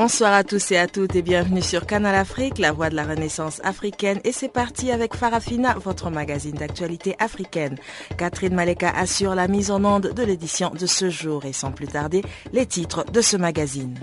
[0.00, 3.02] Bonsoir à tous et à toutes et bienvenue sur Canal Afrique, la voix de la
[3.02, 4.20] renaissance africaine.
[4.22, 7.76] Et c'est parti avec Farafina, votre magazine d'actualité africaine.
[8.16, 11.88] Catherine Maleka assure la mise en onde de l'édition de ce jour et sans plus
[11.88, 12.22] tarder,
[12.52, 13.98] les titres de ce magazine.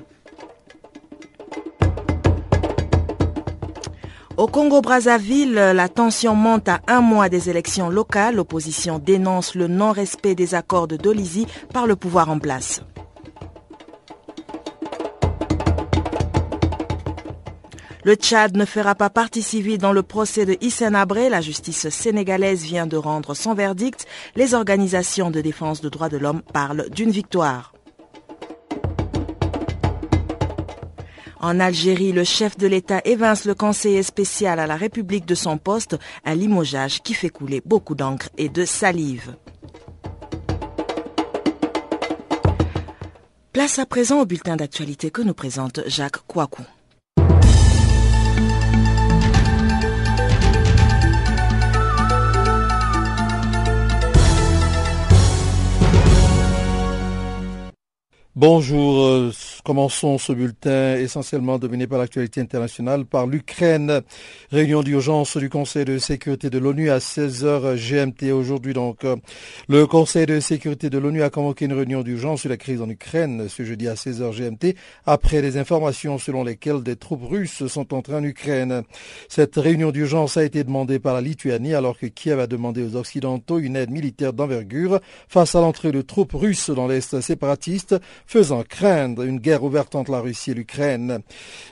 [4.35, 8.35] Au Congo-Brazzaville, la tension monte à un mois des élections locales.
[8.35, 12.81] L'opposition dénonce le non-respect des accords de Dolisie par le pouvoir en place.
[18.05, 21.27] Le Tchad ne fera pas partie civile dans le procès de Hissène Abré.
[21.27, 24.05] La justice sénégalaise vient de rendre son verdict.
[24.35, 27.73] Les organisations de défense des droits de l'homme parlent d'une victoire.
[31.39, 35.57] En Algérie, le chef de l'État évince le conseiller spécial à la République de son
[35.57, 39.35] poste, un limogeage qui fait couler beaucoup d'encre et de salive.
[43.51, 46.65] Place à présent au bulletin d'actualité que nous présente Jacques Kouakou.
[58.37, 59.31] Bonjour, euh,
[59.63, 64.01] commençons ce bulletin essentiellement dominé par l'actualité internationale par l'Ukraine.
[64.51, 68.73] Réunion d'urgence du Conseil de sécurité de l'ONU à 16h GMT aujourd'hui.
[68.73, 69.05] Donc,
[69.69, 72.89] le Conseil de sécurité de l'ONU a convoqué une réunion d'urgence sur la crise en
[72.89, 77.93] Ukraine ce jeudi à 16h GMT après des informations selon lesquelles des troupes russes sont
[77.93, 78.83] entrées en Ukraine.
[79.29, 82.97] Cette réunion d'urgence a été demandée par la Lituanie alors que Kiev a demandé aux
[82.97, 84.99] Occidentaux une aide militaire d'envergure
[85.29, 90.11] face à l'entrée de troupes russes dans l'Est séparatiste faisant craindre une guerre ouverte entre
[90.11, 91.19] la Russie et l'Ukraine.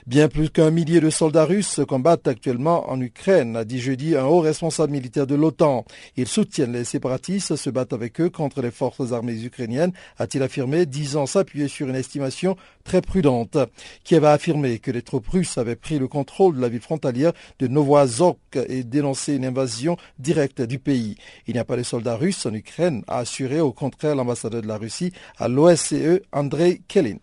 [0.06, 4.24] Bien plus qu'un millier de soldats russes combattent actuellement en Ukraine, a dit jeudi un
[4.24, 5.84] haut responsable militaire de l'OTAN.
[6.16, 10.86] Ils soutiennent les séparatistes, se battent avec eux contre les forces armées ukrainiennes, a-t-il affirmé,
[10.86, 13.56] disant s'appuyer sur une estimation très prudente.
[14.04, 17.32] Kiev a affirmé que les troupes russes avaient pris le contrôle de la ville frontalière
[17.58, 18.38] de Novoazok
[18.68, 21.16] et dénoncé une invasion directe du pays.
[21.46, 24.68] Il n'y a pas de soldats russes en Ukraine, a assuré au contraire l'ambassadeur de
[24.68, 27.16] la Russie à l'OSCE, Andrei Kelin.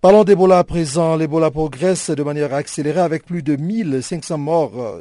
[0.00, 1.14] Parlons d'Ebola à présent.
[1.14, 5.00] L'Ebola progresse de manière accélérée avec plus de 1500 morts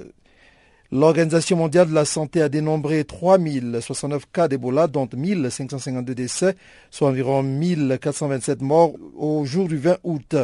[0.92, 6.56] L'Organisation mondiale de la santé a dénombré 3069 cas d'Ebola, dont 1552 décès,
[6.92, 10.36] soit environ 1427 morts au jour du 20 août,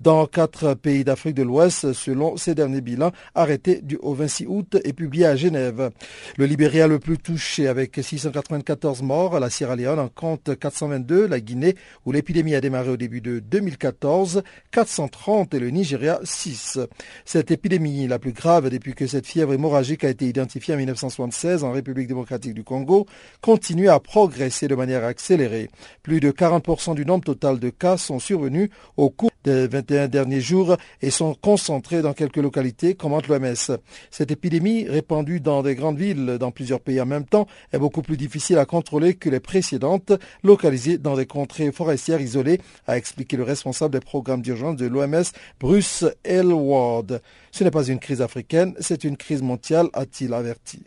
[0.00, 4.76] dans quatre pays d'Afrique de l'Ouest, selon ces derniers bilans arrêtés du, au 26 août
[4.84, 5.90] et publiés à Genève.
[6.36, 11.40] Le Libéria le plus touché avec 694 morts, la Sierra Leone en compte 422, la
[11.40, 11.74] Guinée,
[12.06, 16.78] où l'épidémie a démarré au début de 2014, 430 et le Nigeria 6.
[17.24, 21.64] Cette épidémie, la plus grave depuis que cette fièvre hémorragique a été identifié en 1976
[21.64, 23.06] en République démocratique du Congo,
[23.40, 25.70] continue à progresser de manière accélérée.
[26.02, 30.40] Plus de 40% du nombre total de cas sont survenus au cours des 21 derniers
[30.40, 33.78] jours et sont concentrés dans quelques localités, commente l'OMS.
[34.10, 38.02] Cette épidémie, répandue dans des grandes villes dans plusieurs pays en même temps, est beaucoup
[38.02, 40.12] plus difficile à contrôler que les précédentes,
[40.42, 45.24] localisées dans des contrées forestières isolées, a expliqué le responsable des programmes d'urgence de l'OMS,
[45.60, 47.20] Bruce Elward.
[47.52, 50.82] Ce n'est pas une crise africaine, c'est une crise mondiale, a-t-il averti.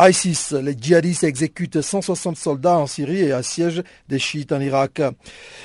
[0.00, 5.02] ISIS, les djihadistes exécutent 160 soldats en Syrie et assiègent des chiites en Irak.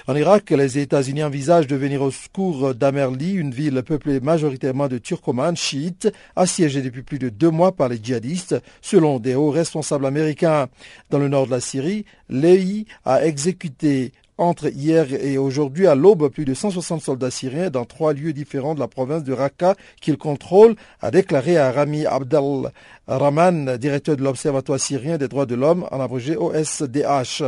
[0.05, 4.97] En Irak, les États-Unis envisagent de venir au secours d'Amerli, une ville peuplée majoritairement de
[4.97, 10.05] turcomanes chiites, assiégée depuis plus de deux mois par les djihadistes, selon des hauts responsables
[10.05, 10.67] américains.
[11.09, 16.29] Dans le nord de la Syrie, l'EI a exécuté entre hier et aujourd'hui, à l'aube,
[16.29, 20.17] plus de 160 soldats syriens dans trois lieux différents de la province de Raqqa qu'ils
[20.17, 22.71] contrôlent, a déclaré à Rami Abdel
[23.07, 27.43] Rahman, directeur de l'Observatoire syrien des droits de l'homme, en abrégé OSDH.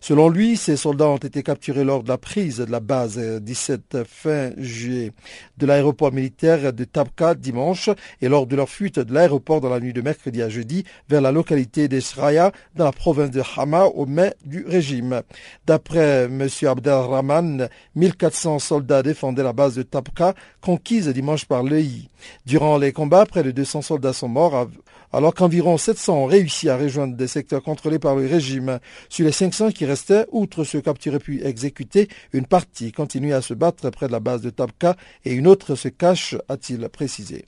[0.00, 3.98] Selon lui, ces soldats ont été capturés lors de la prise de la base 17
[4.04, 5.12] fin juillet
[5.58, 7.88] de l'aéroport militaire de Tabqa dimanche
[8.20, 11.20] et lors de leur fuite de l'aéroport dans la nuit de mercredi à jeudi vers
[11.20, 15.22] la localité d'Eshraya dans la province de Hama au mai du régime.
[15.66, 16.48] D'après M.
[16.62, 22.08] Abdelrahman, 1400 soldats défendaient la base de Tabqa conquise dimanche par l'EI.
[22.44, 24.68] Durant les combats, près de 200 soldats sont morts
[25.12, 28.78] alors qu'environ 700 ont réussi à rejoindre des secteurs contrôlés par le régime.
[29.08, 33.54] Sur les 500 qui restaient, outre ceux capturés puis exécutés, une partie continue à se
[33.54, 37.46] battre près de la base de Tabqa et une autre se cache, a-t-il précisé.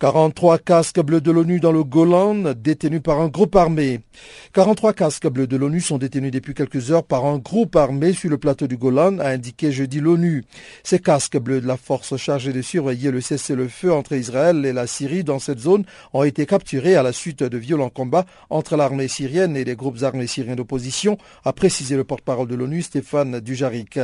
[0.00, 3.98] 43 casques bleus de l'ONU dans le Golan détenus par un groupe armé.
[4.52, 8.30] 43 casques bleus de l'ONU sont détenus depuis quelques heures par un groupe armé sur
[8.30, 10.44] le plateau du Golan, a indiqué jeudi l'ONU.
[10.84, 14.86] Ces casques bleus de la force chargée de surveiller le cessez-le-feu entre Israël et la
[14.86, 19.08] Syrie dans cette zone ont été capturés à la suite de violents combats entre l'armée
[19.08, 23.98] syrienne et les groupes armés syriens d'opposition, a précisé le porte-parole de l'ONU Stéphane Dujarik.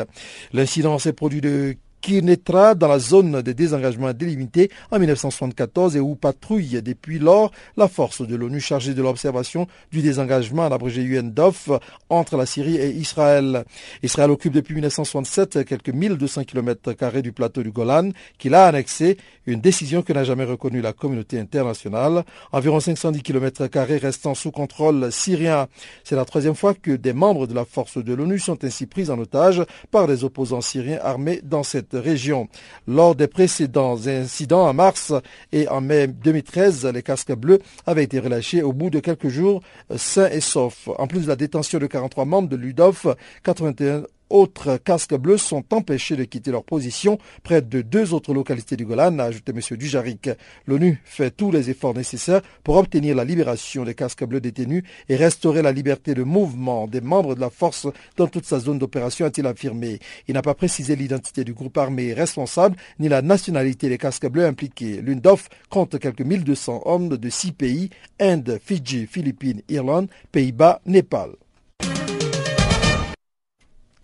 [0.53, 6.01] L'incident s'est produit de qui naîtra dans la zone de désengagement délimitée en 1974 et
[6.01, 11.01] où patrouille depuis lors la force de l'ONU chargée de l'observation du désengagement, à l'abrégé
[11.01, 11.71] UNDOF,
[12.11, 13.65] entre la Syrie et Israël.
[14.03, 19.17] Israël occupe depuis 1967 quelques 1200 km du plateau du Golan qu'il a annexé,
[19.47, 22.25] une décision que n'a jamais reconnue la communauté internationale.
[22.53, 25.69] Environ 510 km restant sous contrôle syrien.
[26.03, 29.09] C'est la troisième fois que des membres de la force de l'ONU sont ainsi pris
[29.09, 32.49] en otage par des opposants syriens armés dans cette région.
[32.87, 35.13] Lors des précédents incidents en mars
[35.53, 39.63] et en mai 2013, les casques bleus avaient été relâchés au bout de quelques jours
[39.97, 40.89] sains et saufs.
[40.99, 43.07] En plus de la détention de 43 membres de l'UDOF,
[43.43, 48.77] 81 autres casques bleus sont empêchés de quitter leur position près de deux autres localités
[48.77, 49.77] du Golan, a ajouté M.
[49.79, 50.29] Dujarik.
[50.67, 55.15] L'ONU fait tous les efforts nécessaires pour obtenir la libération des casques bleus détenus et
[55.15, 57.87] restaurer la liberté de mouvement des membres de la force
[58.17, 60.01] dans toute sa zone d'opération, a-t-il affirmé.
[60.27, 64.47] Il n'a pas précisé l'identité du groupe armé responsable ni la nationalité des casques bleus
[64.47, 65.01] impliqués.
[65.01, 71.31] L'UNDOF compte quelques 1200 hommes de six pays, Inde, Fidji, Philippines, Irlande, Pays-Bas, Népal.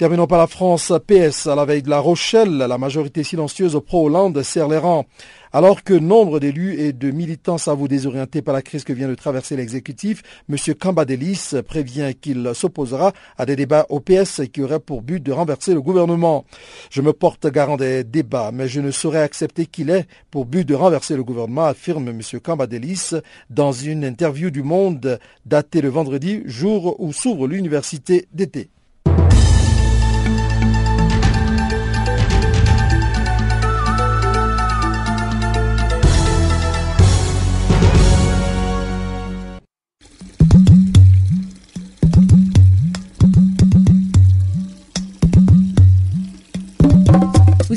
[0.00, 0.94] Terminons par la France.
[1.06, 5.04] PS, à la veille de la Rochelle, la majorité silencieuse pro-Hollande serre les rangs.
[5.52, 9.14] Alors que nombre d'élus et de militants s'avouent désorientés par la crise que vient de
[9.14, 10.56] traverser l'exécutif, M.
[10.74, 15.74] Cambadelis prévient qu'il s'opposera à des débats au PS qui auraient pour but de renverser
[15.74, 16.46] le gouvernement.
[16.88, 20.66] Je me porte garant des débats, mais je ne saurais accepter qu'il ait pour but
[20.66, 22.22] de renverser le gouvernement, affirme M.
[22.42, 23.10] Cambadelis
[23.50, 28.70] dans une interview du Monde datée le vendredi, jour où s'ouvre l'université d'été.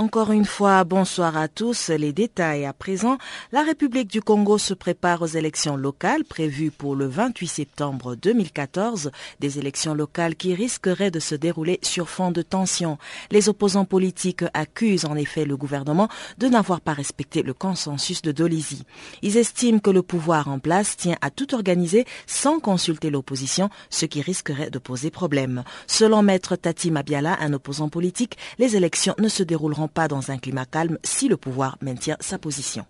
[0.00, 1.90] Encore une fois, bonsoir à tous.
[1.90, 3.18] Les détails à présent.
[3.52, 9.10] La République du Congo se prépare aux élections locales prévues pour le 28 septembre 2014,
[9.40, 12.96] des élections locales qui risqueraient de se dérouler sur fond de tension.
[13.30, 16.08] Les opposants politiques accusent en effet le gouvernement
[16.38, 18.86] de n'avoir pas respecté le consensus de Dolizy.
[19.20, 24.06] Ils estiment que le pouvoir en place tient à tout organiser sans consulter l'opposition, ce
[24.06, 25.62] qui risquerait de poser problème.
[25.86, 30.38] Selon Maître Tati Mabiala, un opposant politique, les élections ne se dérouleront pas dans un
[30.38, 32.86] climat calme si le pouvoir maintient sa position.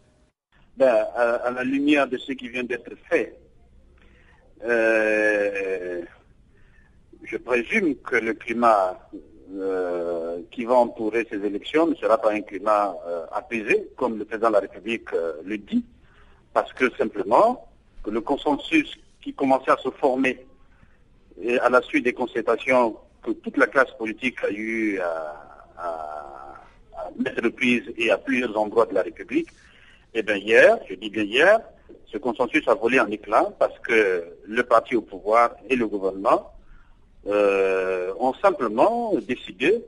[0.77, 3.37] Ben, à, la lumière de ce qui vient d'être fait,
[4.65, 6.03] euh,
[7.23, 8.99] je présume que le climat
[9.57, 14.25] euh, qui va entourer ces élections ne sera pas un climat euh, apaisé, comme le
[14.25, 15.11] président de la République
[15.45, 15.85] le dit,
[16.55, 17.69] parce que simplement
[18.03, 20.47] que le consensus qui commençait à se former
[21.61, 26.50] à la suite des concertations que toute la classe politique a eu à
[27.51, 29.49] prise et à plusieurs endroits de la République,
[30.15, 31.61] eh bien hier, je dis bien hier,
[32.07, 36.53] ce consensus a volé en éclat parce que le parti au pouvoir et le gouvernement
[37.27, 39.85] euh, ont simplement décidé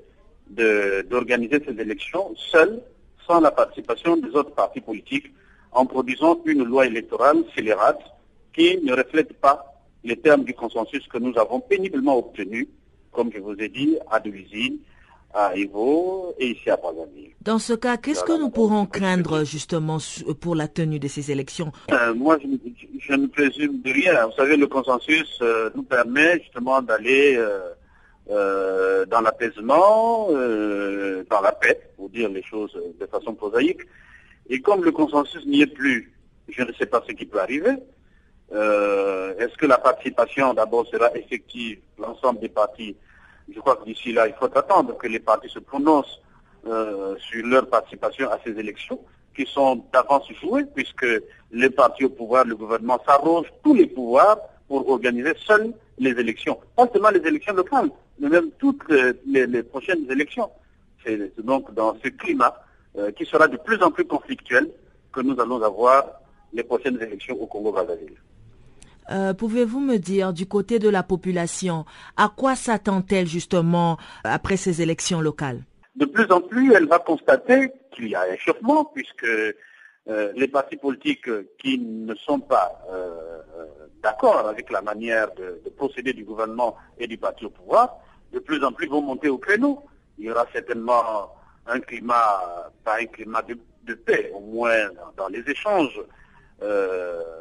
[0.48, 2.82] d'organiser ces élections seuls,
[3.26, 5.32] sans la participation des autres partis politiques,
[5.72, 8.00] en produisant une loi électorale scélérate
[8.52, 12.68] qui ne reflète pas les termes du consensus que nous avons péniblement obtenu,
[13.12, 14.78] comme je vous ai dit, à Devisine,
[15.34, 17.30] à Evo et ici à Brazzaville.
[17.40, 19.98] Dans ce cas, qu'est-ce que nous pourrons craindre justement
[20.40, 21.72] pour la tenue de ces élections?
[21.90, 22.38] Euh, Moi,
[23.00, 24.26] je, ne présume de rien.
[24.26, 27.36] Vous savez, le consensus euh, nous permet justement d'aller
[28.30, 33.80] euh, dans l'apaisement, dans la paix, pour dire les choses de façon prosaïque.
[34.48, 36.12] Et comme le consensus n'y est plus,
[36.48, 37.72] je ne sais pas ce qui peut arriver.
[38.52, 42.96] Est-ce que la participation d'abord sera effective, l'ensemble des partis
[43.52, 46.20] je crois que d'ici là, il faut attendre que les partis se prononcent
[46.66, 49.00] euh, sur leur participation à ces élections
[49.34, 51.06] qui sont d'avance jouées, puisque
[51.50, 56.58] les partis au pouvoir, le gouvernement s'arrogent tous les pouvoirs pour organiser seuls les élections.
[56.76, 58.82] Pas seulement les élections locales, mais même toutes
[59.26, 60.50] les, prochaines élections.
[61.04, 62.54] C'est donc dans ce climat
[62.96, 64.70] euh, qui sera de plus en plus conflictuel
[65.12, 66.04] que nous allons avoir
[66.52, 68.16] les prochaines élections au Congo-Brazzaville.
[69.10, 71.84] Euh, pouvez-vous me dire du côté de la population,
[72.16, 75.62] à quoi s'attend-elle justement après ces élections locales?
[75.96, 80.48] De plus en plus, elle va constater qu'il y a un échauffement puisque euh, les
[80.48, 81.28] partis politiques
[81.58, 83.40] qui ne sont pas euh,
[84.02, 87.98] d'accord avec la manière de, procéder du gouvernement et du parti au pouvoir,
[88.32, 89.84] de plus en plus vont monter au créneau.
[90.18, 91.34] Il y aura certainement
[91.66, 96.00] un climat, pas un climat de, paix, au moins dans, les échanges.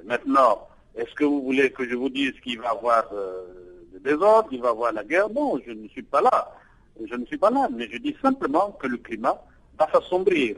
[0.05, 3.45] maintenant, est-ce que vous voulez que je vous dise qu'il va y avoir euh,
[3.93, 5.29] le désordre, qu'il va y avoir la guerre?
[5.29, 6.55] Non, je ne suis pas là.
[7.03, 9.41] Je ne suis pas là, mais je dis simplement que le climat
[9.79, 10.57] va s'assombrir.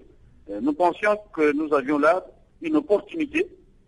[0.49, 2.25] Euh, nous pensions que nous avions là
[2.61, 3.47] une opportunité,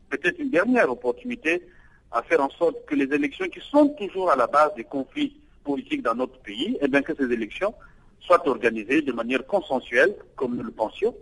[0.09, 1.63] peut-être une dernière opportunité,
[2.11, 5.35] à faire en sorte que les élections qui sont toujours à la base des conflits
[5.63, 7.73] politiques dans notre pays, eh bien que ces élections
[8.21, 11.15] soient organisées de manière consensuelle, comme nous le pensions.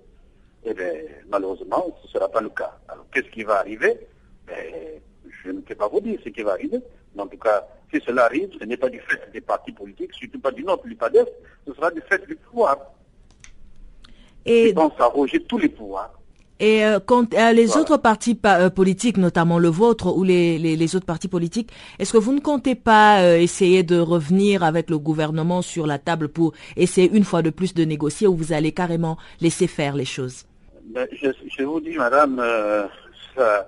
[0.65, 0.92] Eh bien,
[1.30, 2.77] malheureusement, ce ne sera pas le cas.
[2.88, 3.98] Alors, qu'est-ce qui va arriver?
[4.48, 5.01] Ben,
[5.44, 6.80] je ne peux pas vous dire ce qui va arriver.
[7.16, 10.14] Mais en tout cas, si cela arrive, ce n'est pas du fait des partis politiques,
[10.14, 11.26] surtout pas du nôtre, l'IPADES,
[11.68, 12.78] ce sera du fait du pouvoir.
[14.46, 16.14] Et Ils pensent arroger tous les pouvoirs.
[16.60, 20.96] Et euh, quand euh, les autres partis euh, politiques, notamment le vôtre ou les, les,
[20.96, 25.62] autres partis politiques, est-ce que vous ne comptez pas essayer de revenir avec le gouvernement
[25.62, 29.18] sur la table pour essayer une fois de plus de négocier ou vous allez carrément
[29.42, 30.46] laisser faire les choses?
[30.86, 32.42] Ben, je, je, vous dis, madame,
[33.36, 33.68] ça,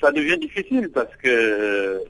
[0.00, 2.02] ça devient difficile parce que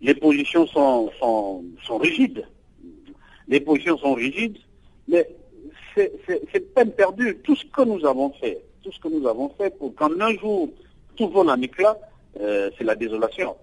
[0.00, 2.46] les positions sont, sont, rigides.
[3.48, 4.58] Les positions sont rigides,
[5.08, 5.28] mais
[5.94, 7.36] c'est peine perdue.
[7.44, 10.34] Tout ce que nous avons fait, tout ce que nous avons fait pour qu'en un
[10.36, 10.70] jour
[11.16, 11.98] tout vole en éclat,
[12.40, 13.56] euh, c'est la désolation.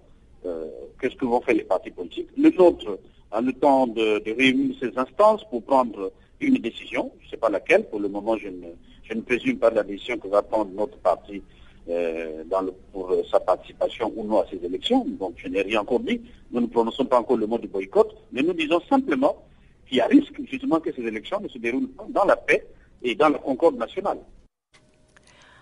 [0.46, 0.66] Euh,
[1.00, 2.28] qu'est-ce que vont faire les partis politiques?
[2.36, 2.98] Le nôtre
[3.32, 7.10] a le temps de, réunir ces instances pour prendre une décision.
[7.20, 7.84] Je ne sais pas laquelle.
[7.88, 8.68] Pour le moment, je ne,
[9.02, 11.42] je ne présume pas la décision que va prendre notre parti
[11.88, 15.04] euh, dans le, pour sa participation ou non à ces élections.
[15.18, 16.20] Donc je n'ai rien encore dit.
[16.50, 19.36] Nous ne prononçons pas encore le mot du boycott, mais nous disons simplement
[19.86, 22.66] qu'il y a risque justement que ces élections ne se déroulent pas dans la paix
[23.02, 24.18] et dans la concorde nationale.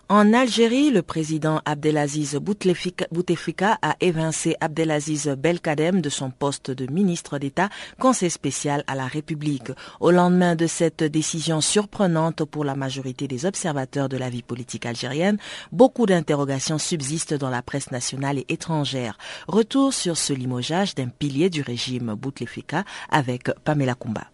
[0.08, 7.40] En Algérie, le président Abdelaziz Bouteflika a évincé Abdelaziz Belkadem de son poste de ministre
[7.40, 9.72] d'État, conseil spécial à la République.
[9.98, 14.86] Au lendemain de cette décision surprenante pour la majorité des observateurs de la vie politique
[14.86, 15.38] algérienne,
[15.72, 19.18] beaucoup d'interrogations subsistent dans la presse nationale et étrangère.
[19.48, 24.28] Retour sur ce limogeage d'un pilier du régime Bouteflika avec Pamela Kumba.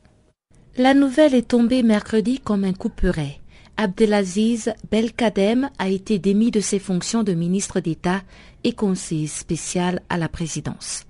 [0.76, 3.41] La nouvelle est tombée mercredi comme un couperet.
[3.76, 8.22] Abdelaziz Belkadem a été démis de ses fonctions de ministre d'État
[8.64, 11.04] et conseiller spécial à la présidence.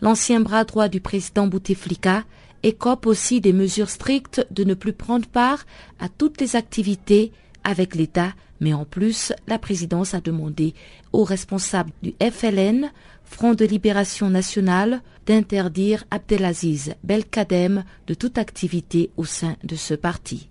[0.00, 2.24] L'ancien bras droit du président Bouteflika
[2.62, 5.66] écope aussi des mesures strictes de ne plus prendre part
[5.98, 7.32] à toutes les activités
[7.64, 10.74] avec l'État, mais en plus, la présidence a demandé
[11.12, 12.90] aux responsables du FLN,
[13.24, 20.48] Front de Libération Nationale, d'interdire Abdelaziz Belkadem de toute activité au sein de ce parti.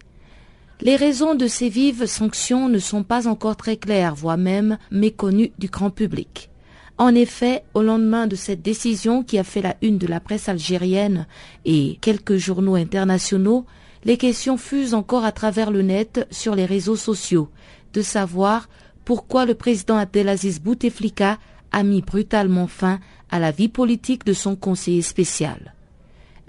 [0.82, 5.51] Les raisons de ces vives sanctions ne sont pas encore très claires, voire même méconnues
[5.58, 6.50] du grand public.
[6.98, 10.50] En effet, au lendemain de cette décision qui a fait la une de la presse
[10.50, 11.27] algérienne
[11.65, 13.65] et quelques journaux internationaux,
[14.03, 17.50] les questions fusent encore à travers le net sur les réseaux sociaux,
[17.94, 18.70] de savoir
[19.03, 21.38] pourquoi le président Abdelaziz Bouteflika
[21.72, 25.74] a mis brutalement fin à la vie politique de son conseiller spécial.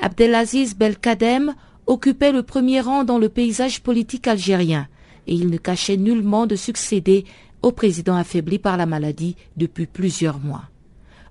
[0.01, 1.55] Abdelaziz Belkadem
[1.87, 4.89] occupait le premier rang dans le paysage politique algérien
[5.27, 7.25] et il ne cachait nullement de succéder
[7.63, 10.65] au président affaibli par la maladie depuis plusieurs mois.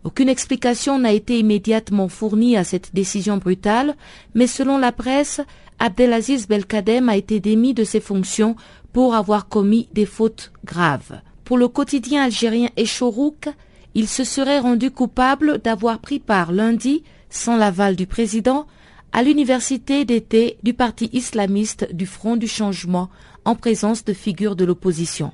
[0.03, 3.95] Aucune explication n'a été immédiatement fournie à cette décision brutale,
[4.35, 5.41] mais selon la presse,
[5.79, 8.55] Abdelaziz Belkadem a été démis de ses fonctions
[8.93, 11.19] pour avoir commis des fautes graves.
[11.43, 13.49] Pour le quotidien algérien Echorouk,
[13.93, 18.67] il se serait rendu coupable d'avoir pris part lundi, sans l'aval du président,
[19.15, 23.09] à l'université d'été du parti islamiste du Front du Changement
[23.45, 25.31] en présence de figures de l'opposition,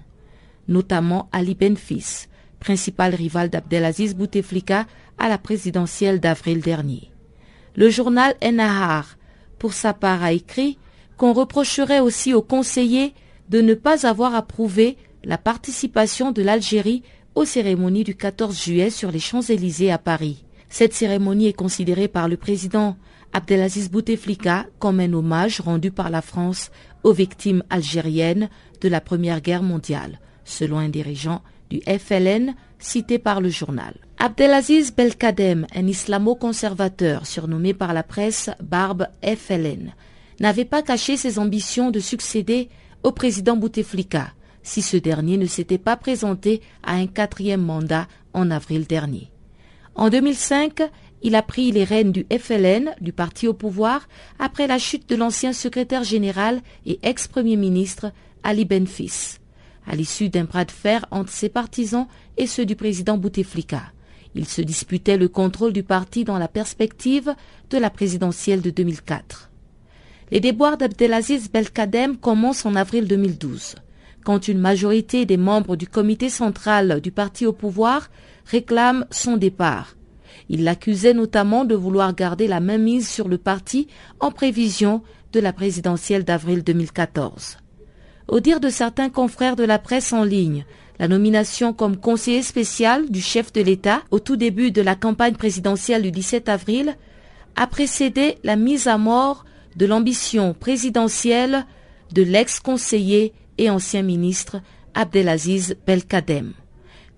[0.68, 2.28] notamment Ali Benfis,
[2.60, 4.86] principal rival d'Abdelaziz Bouteflika
[5.18, 7.10] à la présidentielle d'avril dernier.
[7.76, 9.18] Le journal Ennahar,
[9.58, 10.78] pour sa part, a écrit
[11.18, 13.16] qu'on reprocherait aussi aux conseillers
[13.50, 17.02] de ne pas avoir approuvé la participation de l'Algérie
[17.34, 20.46] aux cérémonies du 14 juillet sur les Champs-Élysées à Paris.
[20.70, 22.96] Cette cérémonie est considérée par le président
[23.34, 26.70] Abdelaziz Bouteflika comme un hommage rendu par la France
[27.04, 28.50] aux victimes algériennes
[28.82, 33.94] de la Première Guerre mondiale, selon un dirigeant du FLN cité par le journal.
[34.20, 39.94] Abdelaziz Belkadem, un islamo-conservateur surnommé par la presse Barbe FLN,
[40.40, 42.70] n'avait pas caché ses ambitions de succéder
[43.04, 44.34] au président Bouteflika,
[44.64, 49.32] si ce dernier ne s'était pas présenté à un quatrième mandat en avril dernier.
[49.96, 50.82] En 2005,
[51.24, 54.08] il a pris les rênes du FLN, du parti au pouvoir,
[54.40, 58.12] après la chute de l'ancien secrétaire général et ex-premier ministre
[58.44, 59.38] Ali Benfis,
[59.86, 63.84] à l'issue d'un bras de fer entre ses partisans et ceux du président Bouteflika.
[64.34, 67.36] Il se disputait le contrôle du parti dans la perspective
[67.70, 69.50] de la présidentielle de 2004.
[70.32, 73.76] Les déboires d'Abdelaziz Belkadem commencent en avril 2012,
[74.24, 78.10] quand une majorité des membres du comité central du parti au pouvoir
[78.46, 79.96] réclament son départ.
[80.54, 83.88] Il l'accusait notamment de vouloir garder la mise sur le parti
[84.20, 87.58] en prévision de la présidentielle d'avril 2014.
[88.28, 90.66] Au dire de certains confrères de la presse en ligne,
[91.00, 95.36] la nomination comme conseiller spécial du chef de l'État au tout début de la campagne
[95.36, 96.98] présidentielle du 17 avril
[97.56, 99.46] a précédé la mise à mort
[99.78, 101.66] de l'ambition présidentielle
[102.12, 104.58] de l'ex-conseiller et ancien ministre
[104.96, 106.52] Abdelaziz Belkadem.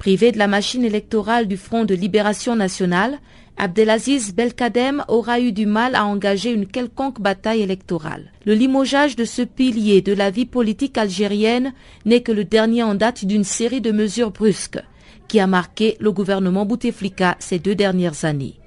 [0.04, 3.20] Privé de la machine électorale du Front de libération nationale,
[3.56, 8.34] Abdelaziz Belkadem aura eu du mal à engager une quelconque bataille électorale.
[8.46, 11.72] Le limogeage de ce pilier de la vie politique algérienne
[12.04, 14.84] n'est que le dernier en date d'une série de mesures brusques
[15.30, 18.60] qui a marqué le gouvernement Bouteflika ces deux dernières années.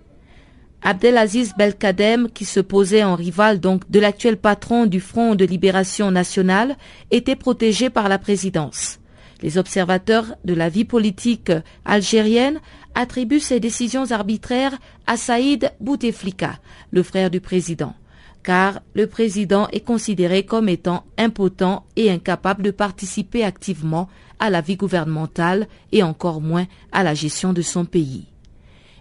[0.81, 6.11] Abdelaziz Belkadem, qui se posait en rival donc de l'actuel patron du Front de libération
[6.11, 6.79] nationale,
[7.11, 9.01] était protégé par la présidence.
[9.43, 11.53] Les observateurs de la vie politique
[11.85, 12.61] algérienne
[12.95, 16.59] attribuent ces décisions arbitraires à Saïd Bouteflika,
[16.91, 17.95] le frère du président,
[18.43, 24.61] car le président est considéré comme étant impotent et incapable de participer activement à la
[24.61, 28.27] vie gouvernementale et encore moins à la gestion de son pays.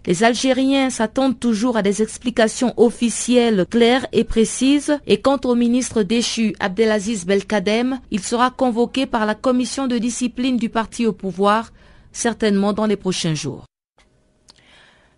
[0.08, 6.04] Les Algériens s'attendent toujours à des explications officielles claires et précises et quant au ministre
[6.04, 11.72] déchu Abdelaziz Belkadem, il sera convoqué par la commission de discipline du parti au pouvoir,
[12.12, 13.66] certainement dans les prochains jours.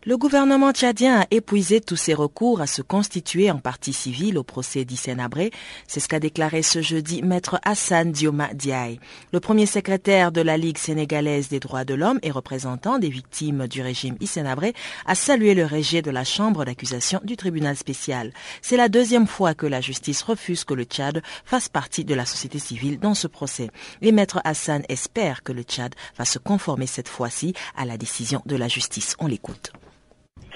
[0.07, 4.43] Le gouvernement tchadien a épuisé tous ses recours à se constituer en partie civile au
[4.43, 5.51] procès d'Issenabré.
[5.85, 9.01] C'est ce qu'a déclaré ce jeudi maître Hassan Dioma Diaye.
[9.33, 13.67] Le premier secrétaire de la Ligue sénégalaise des droits de l'homme et représentant des victimes
[13.67, 14.73] du régime Issenabré
[15.05, 18.31] a salué le rejet de la chambre d'accusation du tribunal spécial.
[18.61, 22.25] C'est la deuxième fois que la justice refuse que le Tchad fasse partie de la
[22.25, 23.71] société civile dans ce procès.
[24.01, 28.41] Et maître Hassan espère que le Tchad va se conformer cette fois-ci à la décision
[28.45, 29.17] de la justice.
[29.19, 29.73] On l'écoute.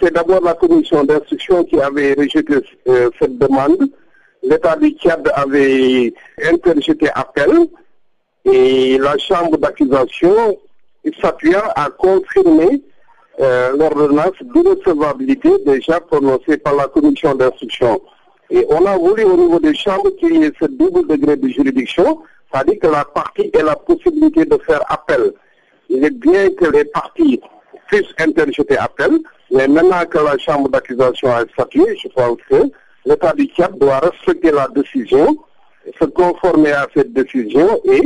[0.01, 2.55] C'est d'abord la commission d'instruction qui avait rejeté
[2.87, 3.87] euh, cette demande.
[4.41, 6.11] L'État du Tchad avait
[6.43, 7.67] interjeté appel
[8.45, 10.57] et la chambre d'accusation,
[11.21, 12.81] s'appuyant à confirmer
[13.39, 18.01] euh, l'ordonnance d'irrecevabilité déjà prononcée par la commission d'instruction.
[18.49, 21.47] Et on a voulu au niveau des chambres qu'il y ait ce double degré de
[21.47, 25.33] juridiction, c'est-à-dire que la partie ait la possibilité de faire appel.
[25.89, 27.39] Il est bien que les parties
[27.87, 29.19] puissent interjeter appel,
[29.51, 32.63] mais maintenant que la chambre d'accusation a statué, je pense que
[33.05, 35.37] l'État du Tchad doit respecter la décision,
[35.99, 38.01] se conformer à cette décision et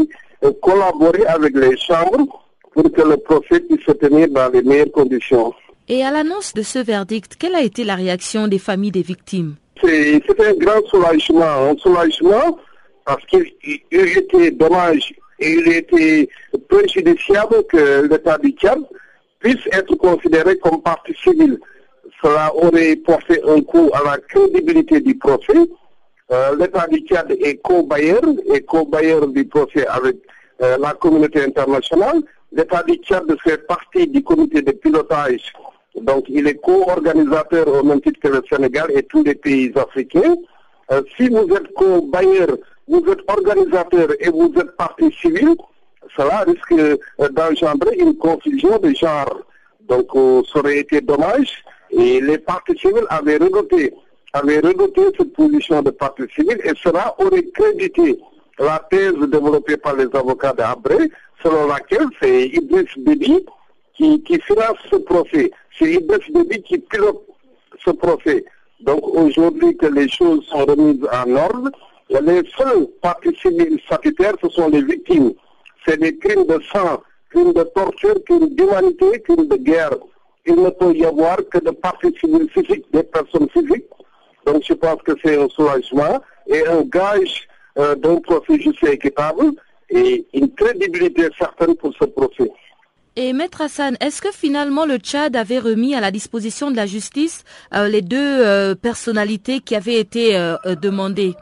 [0.62, 5.54] collaborer avec les chambres pour que le procès puisse se tenir dans les meilleures conditions.
[5.88, 9.56] Et à l'annonce de ce verdict, quelle a été la réaction des familles des victimes?
[9.84, 12.58] C'est un grand soulagement, un soulagement
[13.06, 13.46] parce qu'il
[13.82, 16.28] était dommage et il était
[16.68, 18.80] préjudiciable que l'État du Tchad
[19.40, 21.60] puisse être considéré comme partie civile.
[22.22, 25.70] Cela aurait porté un coup à la crédibilité du procès.
[26.32, 28.22] Euh, L'État du Tchad est co-bailleur
[28.54, 30.18] et co-bailleur du procès avec
[30.62, 32.22] euh, la communauté internationale.
[32.52, 35.54] L'État du Tchad fait partie du comité de pilotage.
[36.02, 40.36] Donc, il est co-organisateur au même titre que le Sénégal et tous les pays africains.
[40.92, 45.56] Euh, si vous êtes co-bailleur, vous êtes organisateur et vous êtes partie civile,
[46.16, 46.74] cela risque
[47.32, 49.42] d'engendrer une confusion de genre.
[49.88, 50.08] Donc,
[50.52, 51.64] ça aurait été dommage.
[51.92, 53.94] Et les partis civils avaient redouté,
[54.34, 58.20] avaient cette position de parti civil et cela aurait crédité
[58.60, 61.10] la thèse développée par les avocats d'Abré,
[61.44, 63.46] selon laquelle c'est Idriss Déby
[63.94, 65.52] qui, qui finance ce procès.
[65.78, 67.22] C'est Idriss Déby qui pilote
[67.84, 68.44] ce procès.
[68.82, 71.72] Donc aujourd'hui que les choses sont remises en ordre,
[72.10, 75.34] les seuls partis civils statutaires, ce sont les victimes.
[75.88, 79.96] C'est des crimes de sang, crimes de torture, crimes d'humanité, crimes de guerre.
[80.46, 83.86] Il ne peut y avoir que de partis civils physiques, des personnes physiques.
[84.46, 88.94] Donc je pense que c'est un soulagement et un gage euh, d'un procès juste et
[88.94, 89.52] équitable
[89.90, 92.52] et une crédibilité certaine pour ce procès.
[93.16, 96.86] Et Maître Hassan, est-ce que finalement le Tchad avait remis à la disposition de la
[96.86, 97.44] justice
[97.74, 100.38] euh, les deux euh, personnalités qui avaient été
[100.82, 101.34] demandées?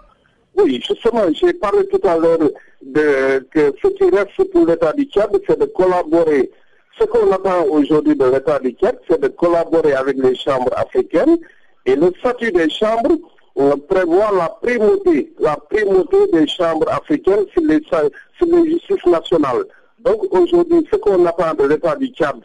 [0.55, 2.37] Oui, justement, j'ai parlé tout à l'heure
[2.85, 6.51] de, que ce qui reste pour l'État du Tchad, c'est de collaborer.
[6.99, 11.37] Ce qu'on attend aujourd'hui de l'État du Tchad, c'est de collaborer avec les chambres africaines
[11.85, 13.17] et le statut des chambres
[13.55, 19.65] on prévoit la primauté, la primauté des chambres africaines sur les, sur les justices nationales.
[19.99, 22.35] Donc aujourd'hui, ce qu'on attend de l'État du Tchad,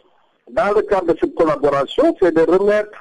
[0.51, 2.91] dans le cadre de cette collaboration, c'est de remettre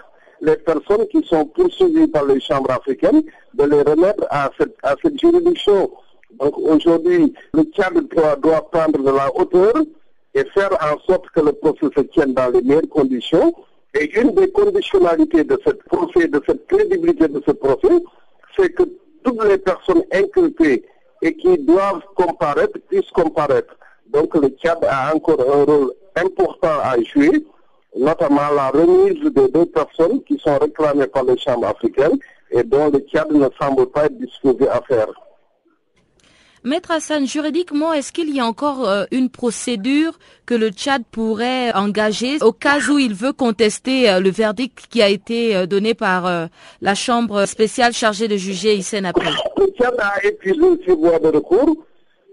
[0.41, 3.23] les personnes qui sont poursuivies par les chambres africaines,
[3.55, 5.91] de les remettre à cette, à cette juridiction.
[6.39, 7.65] Donc aujourd'hui, le
[8.15, 9.73] doit, doit prendre de la hauteur
[10.35, 13.55] et faire en sorte que le procès se tienne dans les meilleures conditions
[13.95, 18.03] et une des conditionnalités de ce procès, de cette crédibilité de ce procès,
[18.57, 18.83] c'est que
[19.25, 20.85] toutes les personnes inculpées
[21.23, 23.75] et qui doivent comparaître puissent comparaître.
[24.13, 27.45] Donc le Tchad a encore un rôle important à jouer,
[27.97, 32.19] notamment la remise des deux personnes qui sont réclamées par les chambres africaines
[32.51, 35.09] et dont le Tchad ne semble pas être disposé à faire.
[36.65, 41.73] Maître Hassan, juridiquement, est-ce qu'il y a encore euh, une procédure que le Tchad pourrait
[41.73, 45.95] engager au cas où il veut contester euh, le verdict qui a été euh, donné
[45.95, 46.49] par
[46.81, 51.29] la Chambre spéciale chargée de juger Hissène après Le Tchad a épuisé ses voies de
[51.29, 51.77] recours.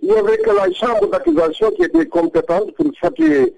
[0.01, 3.53] Il n'y avait que la Chambre d'accusation qui était compétente pour statuer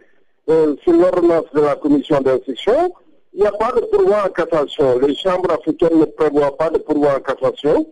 [0.47, 2.93] sur l'ordonnance de la commission d'instruction.
[3.33, 4.99] Il n'y a pas de pourvoi en cassation.
[4.99, 7.87] Les chambres africaines ne prévoient pas de pourvoi en cassation.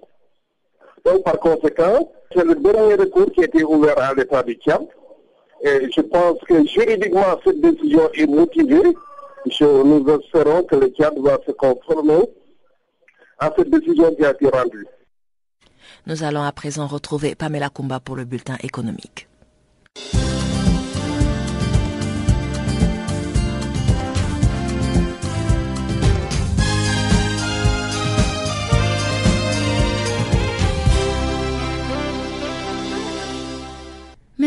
[1.06, 4.82] Donc, par conséquent, c'est le dernier recours qui a été ouvert à l'État du Tchad.
[5.62, 8.94] Et je pense que juridiquement, cette décision est motivée.
[9.62, 12.24] nous espérons que le Tchad va se conformer
[13.40, 14.88] à cette décision qui a été rendue.
[16.08, 19.28] Nous allons à présent retrouver Pamela Kumba pour le bulletin économique.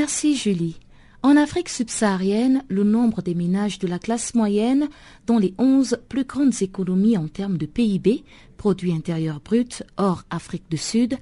[0.08, 0.76] Merci Julie.
[1.22, 4.88] En Afrique subsaharienne, le nombre des ménages de la classe moyenne,
[5.26, 8.24] dont les 11 plus grandes économies en termes de PIB,
[8.56, 11.18] produit intérieur brut, hors Afrique du Sud,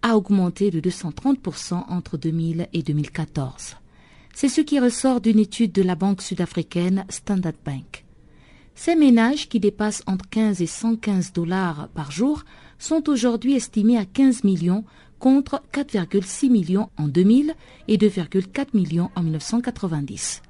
[0.00, 3.76] a augmenté de 230% entre 2000 et 2014.
[4.34, 8.06] C'est ce qui ressort d'une étude de la banque sud-africaine Standard Bank.
[8.74, 12.44] Ces ménages, qui dépassent entre 15 et 115 dollars par jour,
[12.78, 14.84] sont aujourd'hui estimés à 15 millions
[15.20, 17.54] contre 4,6 millions en 2000
[17.86, 20.42] et 2,4 millions en 1990,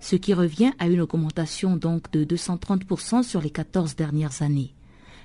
[0.00, 4.74] ce qui revient à une augmentation donc de 230% sur les 14 dernières années.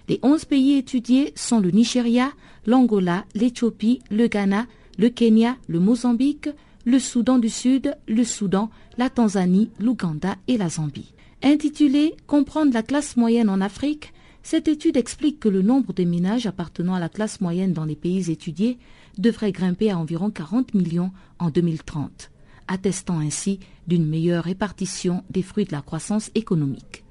[0.07, 2.31] Les 11 pays étudiés sont le Nigeria,
[2.65, 6.49] l'Angola, l'Éthiopie, le Ghana, le Kenya, le Mozambique,
[6.85, 11.13] le Soudan du Sud, le Soudan, la Tanzanie, l'Ouganda et la Zambie.
[11.41, 16.45] Intitulé Comprendre la classe moyenne en Afrique, cette étude explique que le nombre de ménages
[16.45, 18.77] appartenant à la classe moyenne dans les pays étudiés
[19.17, 22.29] devrait grimper à environ 40 millions en 2030,
[22.67, 27.05] attestant ainsi d'une meilleure répartition des fruits de la croissance économique.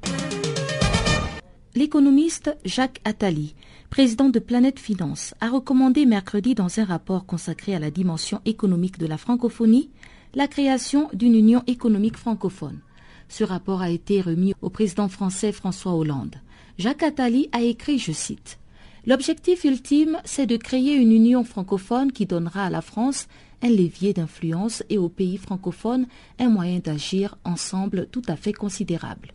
[1.75, 3.55] L'économiste Jacques Attali,
[3.89, 8.99] président de Planète Finance, a recommandé mercredi dans un rapport consacré à la dimension économique
[8.99, 9.91] de la francophonie
[10.35, 12.81] la création d'une union économique francophone.
[13.29, 16.37] Ce rapport a été remis au président français François Hollande.
[16.79, 18.59] Jacques Attali a écrit, je cite,
[19.05, 23.27] L'objectif ultime, c'est de créer une union francophone qui donnera à la France
[23.63, 26.07] un levier d'influence et aux pays francophones
[26.39, 29.33] un moyen d'agir ensemble tout à fait considérable.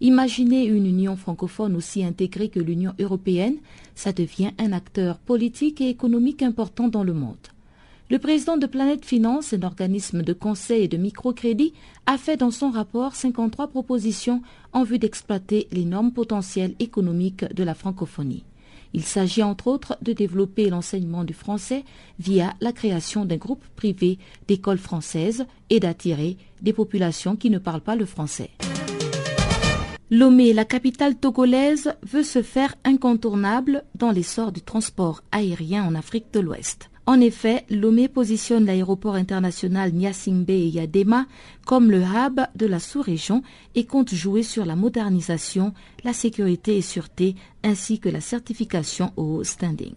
[0.00, 3.58] Imaginez une union francophone aussi intégrée que l'Union européenne,
[3.94, 7.36] ça devient un acteur politique et économique important dans le monde.
[8.10, 11.74] Le président de Planète Finance, un organisme de conseil et de microcrédit,
[12.06, 14.42] a fait dans son rapport 53 propositions
[14.72, 18.42] en vue d'exploiter l'énorme potentiel économique de la francophonie.
[18.94, 21.84] Il s'agit entre autres de développer l'enseignement du français
[22.18, 24.18] via la création d'un groupe privé
[24.48, 28.50] d'écoles françaises et d'attirer des populations qui ne parlent pas le français.
[30.10, 36.32] Lomé, la capitale togolaise, veut se faire incontournable dans l'essor du transport aérien en Afrique
[36.32, 36.89] de l'Ouest.
[37.06, 41.26] En effet, Lomé positionne l'aéroport international Nyasingbe et Yadema
[41.66, 43.42] comme le hub de la sous-région
[43.74, 45.72] et compte jouer sur la modernisation,
[46.04, 47.34] la sécurité et sûreté
[47.64, 49.94] ainsi que la certification au standing.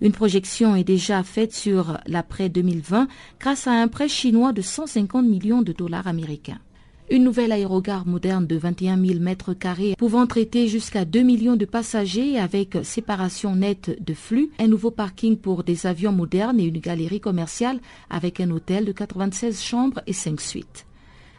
[0.00, 3.08] Une projection est déjà faite sur l'après 2020
[3.40, 6.60] grâce à un prêt chinois de 150 millions de dollars américains.
[7.10, 11.64] Une nouvelle aérogare moderne de 21 000 mètres carrés pouvant traiter jusqu'à 2 millions de
[11.64, 16.80] passagers avec séparation nette de flux, un nouveau parking pour des avions modernes et une
[16.80, 20.84] galerie commerciale avec un hôtel de 96 chambres et 5 suites.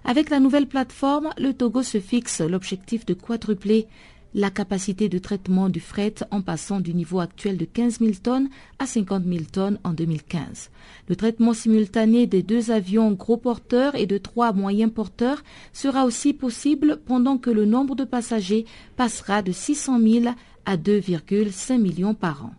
[0.05, 3.86] Avec la nouvelle plateforme, le Togo se fixe l'objectif de quadrupler
[4.34, 8.50] la capacité de traitement du fret en passant du niveau actuel de 15 000 tonnes
[8.78, 10.70] à 50 000 tonnes en 2015.
[11.08, 16.34] Le traitement simultané des deux avions gros porteurs et de trois moyens porteurs sera aussi
[16.34, 18.65] possible pendant que le nombre de passagers
[18.96, 20.26] passera de 600 000
[20.65, 22.54] à 2,5 millions par an.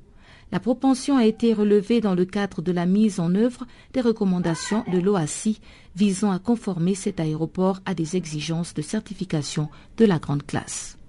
[0.53, 4.85] La propension a été relevée dans le cadre de la mise en œuvre des recommandations
[4.93, 5.61] de l'OACI
[5.95, 11.00] visant à conformer cet aéroport à des exigences de certification de la grande classe.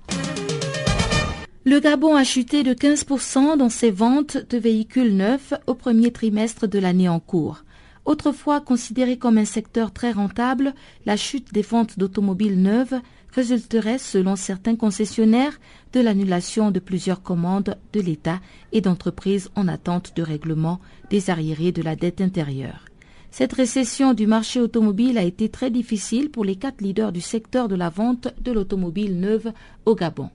[1.71, 6.67] Le Gabon a chuté de 15% dans ses ventes de véhicules neufs au premier trimestre
[6.67, 7.63] de l'année en cours.
[8.03, 10.73] Autrefois considéré comme un secteur très rentable,
[11.05, 12.99] la chute des ventes d'automobiles neuves
[13.31, 15.62] résulterait, selon certains concessionnaires,
[15.93, 18.41] de l'annulation de plusieurs commandes de l'État
[18.73, 22.84] et d'entreprises en attente de règlement des arriérés de la dette intérieure.
[23.31, 27.69] Cette récession du marché automobile a été très difficile pour les quatre leaders du secteur
[27.69, 29.53] de la vente de l'automobile neuve
[29.86, 30.31] au Gabon.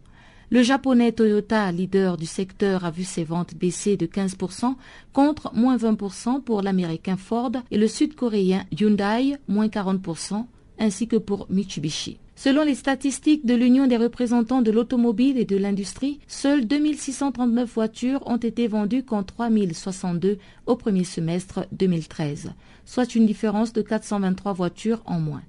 [0.48, 4.76] Le japonais Toyota, leader du secteur, a vu ses ventes baisser de 15%
[5.12, 10.46] contre moins 20% pour l'américain Ford et le sud-coréen Hyundai, moins 40%,
[10.78, 12.18] ainsi que pour Mitsubishi.
[12.36, 18.22] Selon les statistiques de l'Union des représentants de l'automobile et de l'industrie, seules 2639 voitures
[18.26, 22.52] ont été vendues contre 3062 au premier semestre 2013,
[22.84, 25.42] soit une différence de 423 voitures en moins.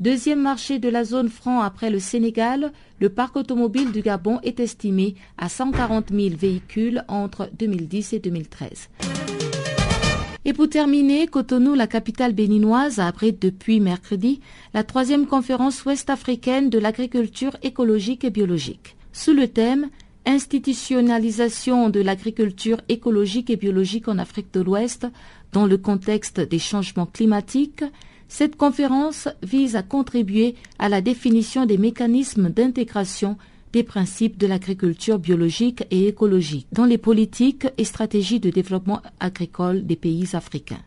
[0.00, 4.58] Deuxième marché de la zone franc après le Sénégal, le parc automobile du Gabon est
[4.58, 8.88] estimé à 140 000 véhicules entre 2010 et 2013.
[10.46, 14.40] Et pour terminer, Cotonou, la capitale béninoise, abrite depuis mercredi
[14.72, 18.96] la troisième conférence ouest-africaine de l'agriculture écologique et biologique.
[19.12, 19.90] Sous le thème
[20.26, 25.06] Institutionnalisation de l'agriculture écologique et biologique en Afrique de l'Ouest
[25.52, 27.84] dans le contexte des changements climatiques,
[28.30, 33.36] cette conférence vise à contribuer à la définition des mécanismes d'intégration
[33.72, 39.84] des principes de l'agriculture biologique et écologique dans les politiques et stratégies de développement agricole
[39.84, 40.78] des pays africains.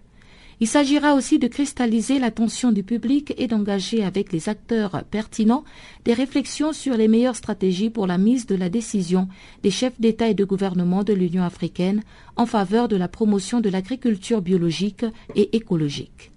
[0.61, 5.65] Il s'agira aussi de cristalliser l'attention du public et d'engager avec les acteurs pertinents
[6.05, 9.27] des réflexions sur les meilleures stratégies pour la mise de la décision
[9.63, 12.03] des chefs d'État et de gouvernement de l'Union africaine
[12.37, 16.32] en faveur de la promotion de l'agriculture biologique et écologique.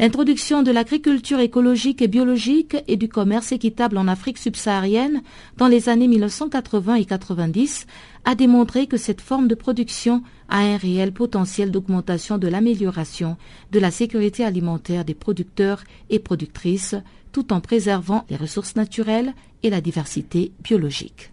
[0.00, 5.22] L'introduction de l'agriculture écologique et biologique et du commerce équitable en Afrique subsaharienne
[5.56, 7.86] dans les années 1980 et 90
[8.24, 13.36] a démontré que cette forme de production a un réel potentiel d'augmentation de l'amélioration
[13.72, 16.94] de la sécurité alimentaire des producteurs et productrices
[17.32, 19.34] tout en préservant les ressources naturelles
[19.64, 21.32] et la diversité biologique.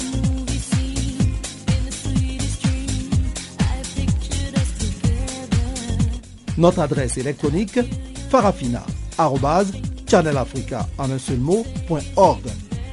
[6.61, 7.79] Notre adresse électronique
[8.29, 11.65] farafina.channelafrica en un seul mot,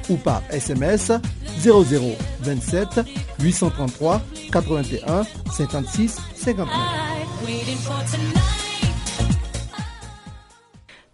[0.09, 1.11] ou par SMS
[1.61, 3.01] 0027
[3.39, 8.68] 833 81 56 59.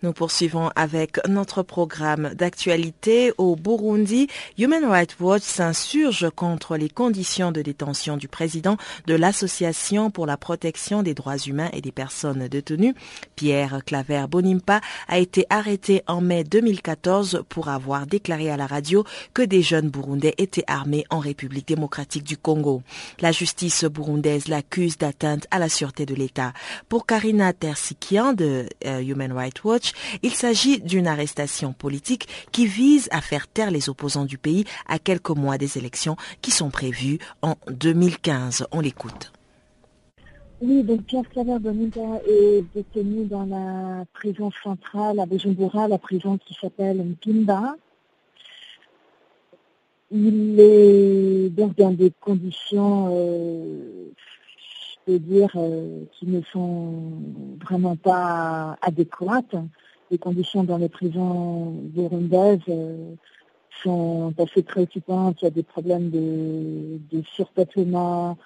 [0.05, 3.33] Nous poursuivons avec notre programme d'actualité.
[3.39, 4.27] Au Burundi,
[4.59, 10.37] Human Rights Watch s'insurge contre les conditions de détention du président de l'Association pour la
[10.37, 12.93] protection des droits humains et des personnes détenues.
[13.35, 19.05] Pierre Claver Bonimpa a été arrêté en mai 2014 pour avoir déclaré à la radio
[19.33, 22.83] que des jeunes burundais étaient armés en République démocratique du Congo.
[23.21, 26.53] La justice burundaise l'accuse d'atteinte à la sûreté de l'État.
[26.89, 33.07] Pour Karina Tersikian de euh, Human Rights Watch, il s'agit d'une arrestation politique qui vise
[33.11, 37.19] à faire taire les opposants du pays à quelques mois des élections qui sont prévues
[37.41, 38.67] en 2015.
[38.71, 39.31] On l'écoute.
[40.61, 46.37] Oui, donc Pierre Claver Bonita est détenu dans la prison centrale à Bujumbura, la prison
[46.37, 47.75] qui s'appelle Mpimba.
[50.11, 54.11] Il est donc dans des conditions euh,
[55.05, 57.11] je peux dire, euh, qui ne sont
[57.63, 59.55] vraiment pas adéquates
[60.15, 62.59] les conditions dans les prisons burundaises
[63.83, 65.41] sont assez préoccupantes.
[65.41, 68.37] Il y a des problèmes de, de surpeuplement,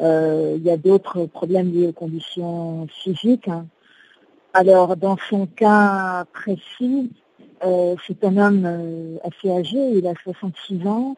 [0.00, 3.48] il y a d'autres problèmes liés aux conditions physiques.
[3.48, 3.66] Hein.
[4.54, 7.10] Alors, dans son cas précis,
[7.64, 11.16] euh, c'est un homme euh, assez âgé, il a 66 ans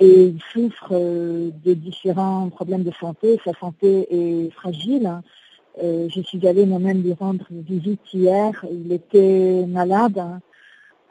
[0.00, 3.40] et il souffre euh, de différents problèmes de santé.
[3.44, 5.22] Sa santé est fragile.
[5.80, 8.64] Je suis allée moi-même lui rendre visite hier.
[8.70, 10.20] Il était malade.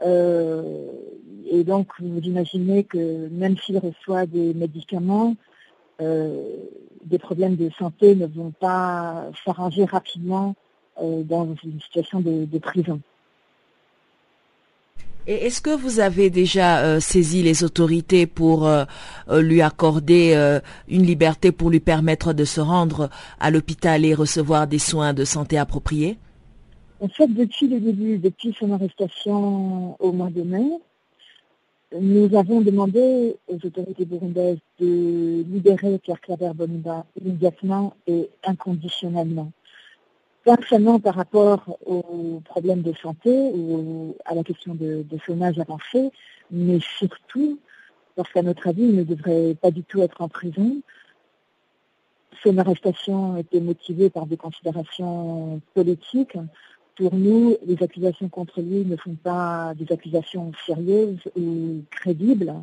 [0.04, 5.36] et donc, vous imaginez que même s'il reçoit des médicaments,
[6.00, 10.56] des problèmes de santé ne vont pas s'arranger rapidement
[11.00, 13.02] euh, dans une situation de, prison.
[15.30, 18.86] Et est-ce que vous avez déjà euh, saisi les autorités pour euh,
[19.30, 23.10] lui accorder une liberté pour lui permettre de se rendre
[23.40, 26.18] à l'hôpital et recevoir des soins de santé appropriés?
[27.02, 30.66] En fait, depuis le début, depuis son arrestation au mois de mai,
[32.00, 39.52] nous avons demandé aux autorités burundaises de libérer Pierre Claver Bonimba immédiatement et inconditionnellement
[40.48, 45.60] pas seulement par rapport aux problèmes de santé ou à la question de, son âge
[45.60, 46.10] avancé,
[46.52, 47.60] mais surtout
[48.16, 50.82] parce qu'à notre avis, il ne devrait pas du tout être en prison.
[52.42, 56.38] Son arrestation était motivée par des considérations politiques.
[56.96, 62.54] Pour nous, les accusations contre lui ne sont pas des accusations sérieuses ou crédibles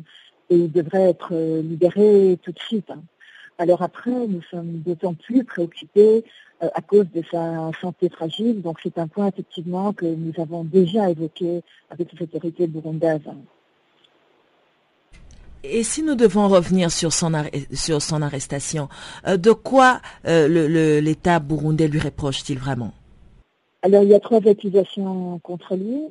[0.49, 2.91] et il devrait être libéré tout de suite.
[3.59, 8.61] Alors après, nous sommes d'autant plus préoccupés euh, à cause de sa santé fragile.
[8.61, 13.21] Donc c'est un point effectivement que nous avons déjà évoqué avec les autorités burundaises.
[15.63, 17.31] Et si nous devons revenir sur son,
[17.73, 18.87] sur son arrestation,
[19.27, 22.93] euh, de quoi euh, l'État burundais lui reproche-t-il vraiment?
[23.81, 26.01] Alors il y a trois accusations contre lui.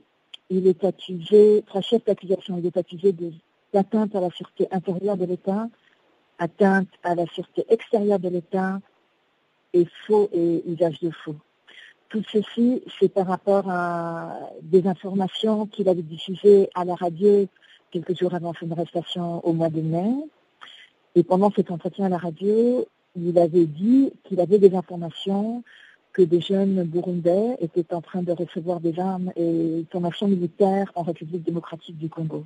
[0.50, 3.14] Il est accusé, trois chefs d'accusation, il est accusé
[3.72, 5.68] d'atteinte à la sûreté intérieure de l'État,
[6.38, 8.80] atteinte à la sûreté extérieure de l'État
[9.74, 11.36] et faux et usage de faux.
[12.08, 17.46] Tout ceci, c'est par rapport à des informations qu'il avait diffusées à la radio
[17.90, 20.14] quelques jours avant son arrestation au mois de mai.
[21.16, 25.62] Et pendant cet entretien à la radio, il avait dit qu'il avait des informations
[26.12, 31.02] que des jeunes burundais étaient en train de recevoir des armes et formations militaires en
[31.02, 32.44] République démocratique du Congo.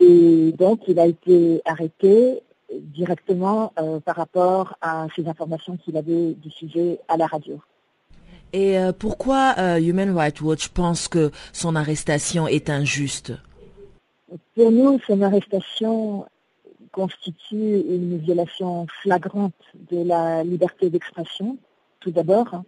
[0.00, 2.42] Et donc, il a été arrêté
[2.80, 7.60] directement euh, par rapport à ces informations qu'il avait diffusées à la radio.
[8.52, 13.32] Et euh, pourquoi euh, Human Rights Watch pense que son arrestation est injuste?
[14.54, 16.26] Pour nous, son arrestation
[16.90, 19.54] constitue une violation flagrante
[19.90, 21.56] de la liberté d'expression,
[22.00, 22.62] tout d'abord.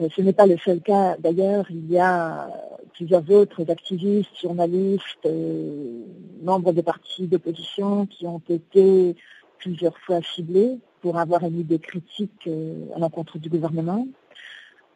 [0.00, 1.16] Euh, ce n'est pas le seul cas.
[1.18, 2.48] D'ailleurs, il y a
[2.94, 6.02] plusieurs autres activistes, journalistes, euh,
[6.42, 9.16] membres des partis d'opposition qui ont été
[9.58, 14.06] plusieurs fois ciblés pour avoir émis des critiques euh, à l'encontre du gouvernement.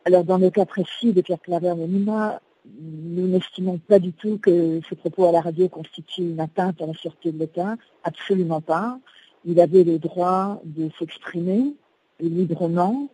[0.04, 2.40] Alors, dans le cas précis de Pierre Claver et Nima,
[2.80, 6.86] nous n'estimons pas du tout que ce propos à la radio constitue une atteinte à
[6.86, 7.76] la sûreté de l'État.
[8.02, 8.98] Absolument pas.
[9.44, 11.74] Il avait le droit de s'exprimer
[12.20, 13.08] librement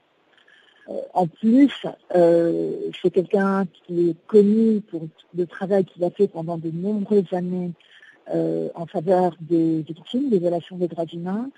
[1.15, 5.03] en plus, euh, c'est quelqu'un qui est connu pour
[5.37, 7.73] le travail qu'il a fait pendant de nombreuses années
[8.35, 11.51] euh, en faveur des victimes des violations des droits humains.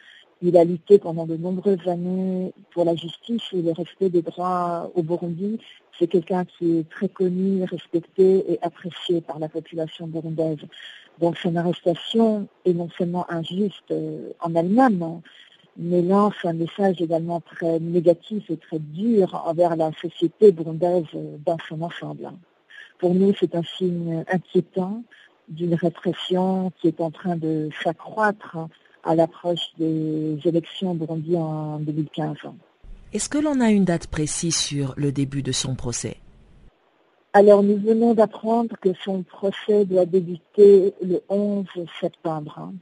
[0.42, 4.90] Il a lutté pendant de nombreuses années pour la justice et le respect des droits
[4.94, 5.58] au Burundi.
[5.98, 10.58] C'est quelqu'un qui est très connu, respecté et apprécié par la population burundaise.
[11.18, 13.94] Donc son arrestation est non seulement injuste
[14.40, 15.20] en elle-même,
[15.76, 21.06] mais lance un message également très négatif et très dur envers la société burundaise
[21.44, 22.30] dans son ensemble.
[22.98, 25.02] Pour nous, c'est un signe inquiétant
[25.48, 28.56] d'une répression qui est en train de s'accroître
[29.02, 32.36] à l'approche des élections burundi en 2015.
[33.12, 36.16] Est-ce que l'on a une date précise sur le début de son procès?
[37.32, 41.66] Alors, nous venons d'apprendre que son procès doit débuter le 11
[42.00, 42.72] septembre.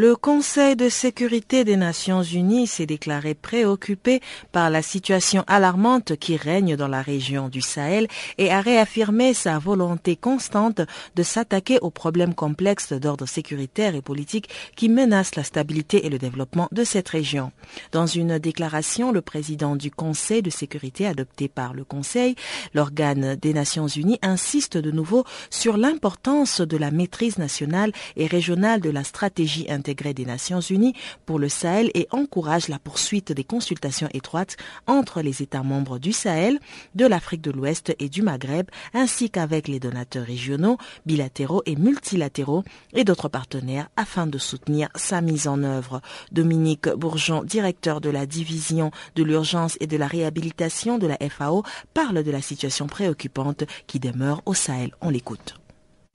[0.00, 4.20] Le Conseil de sécurité des Nations Unies s'est déclaré préoccupé
[4.52, 8.06] par la situation alarmante qui règne dans la région du Sahel
[8.38, 10.82] et a réaffirmé sa volonté constante
[11.16, 16.18] de s'attaquer aux problèmes complexes d'ordre sécuritaire et politique qui menacent la stabilité et le
[16.18, 17.50] développement de cette région.
[17.90, 22.36] Dans une déclaration, le président du Conseil de sécurité adopté par le Conseil,
[22.72, 28.80] l'organe des Nations Unies, insiste de nouveau sur l'importance de la maîtrise nationale et régionale
[28.80, 30.94] de la stratégie intégrée des Nations Unies
[31.26, 36.12] pour le Sahel et encourage la poursuite des consultations étroites entre les États membres du
[36.12, 36.58] Sahel,
[36.94, 42.64] de l'Afrique de l'Ouest et du Maghreb, ainsi qu'avec les donateurs régionaux, bilatéraux et multilatéraux
[42.92, 46.00] et d'autres partenaires afin de soutenir sa mise en œuvre.
[46.32, 51.62] Dominique Bourgeon, directeur de la division de l'urgence et de la réhabilitation de la FAO,
[51.94, 54.92] parle de la situation préoccupante qui demeure au Sahel.
[55.00, 55.54] On l'écoute.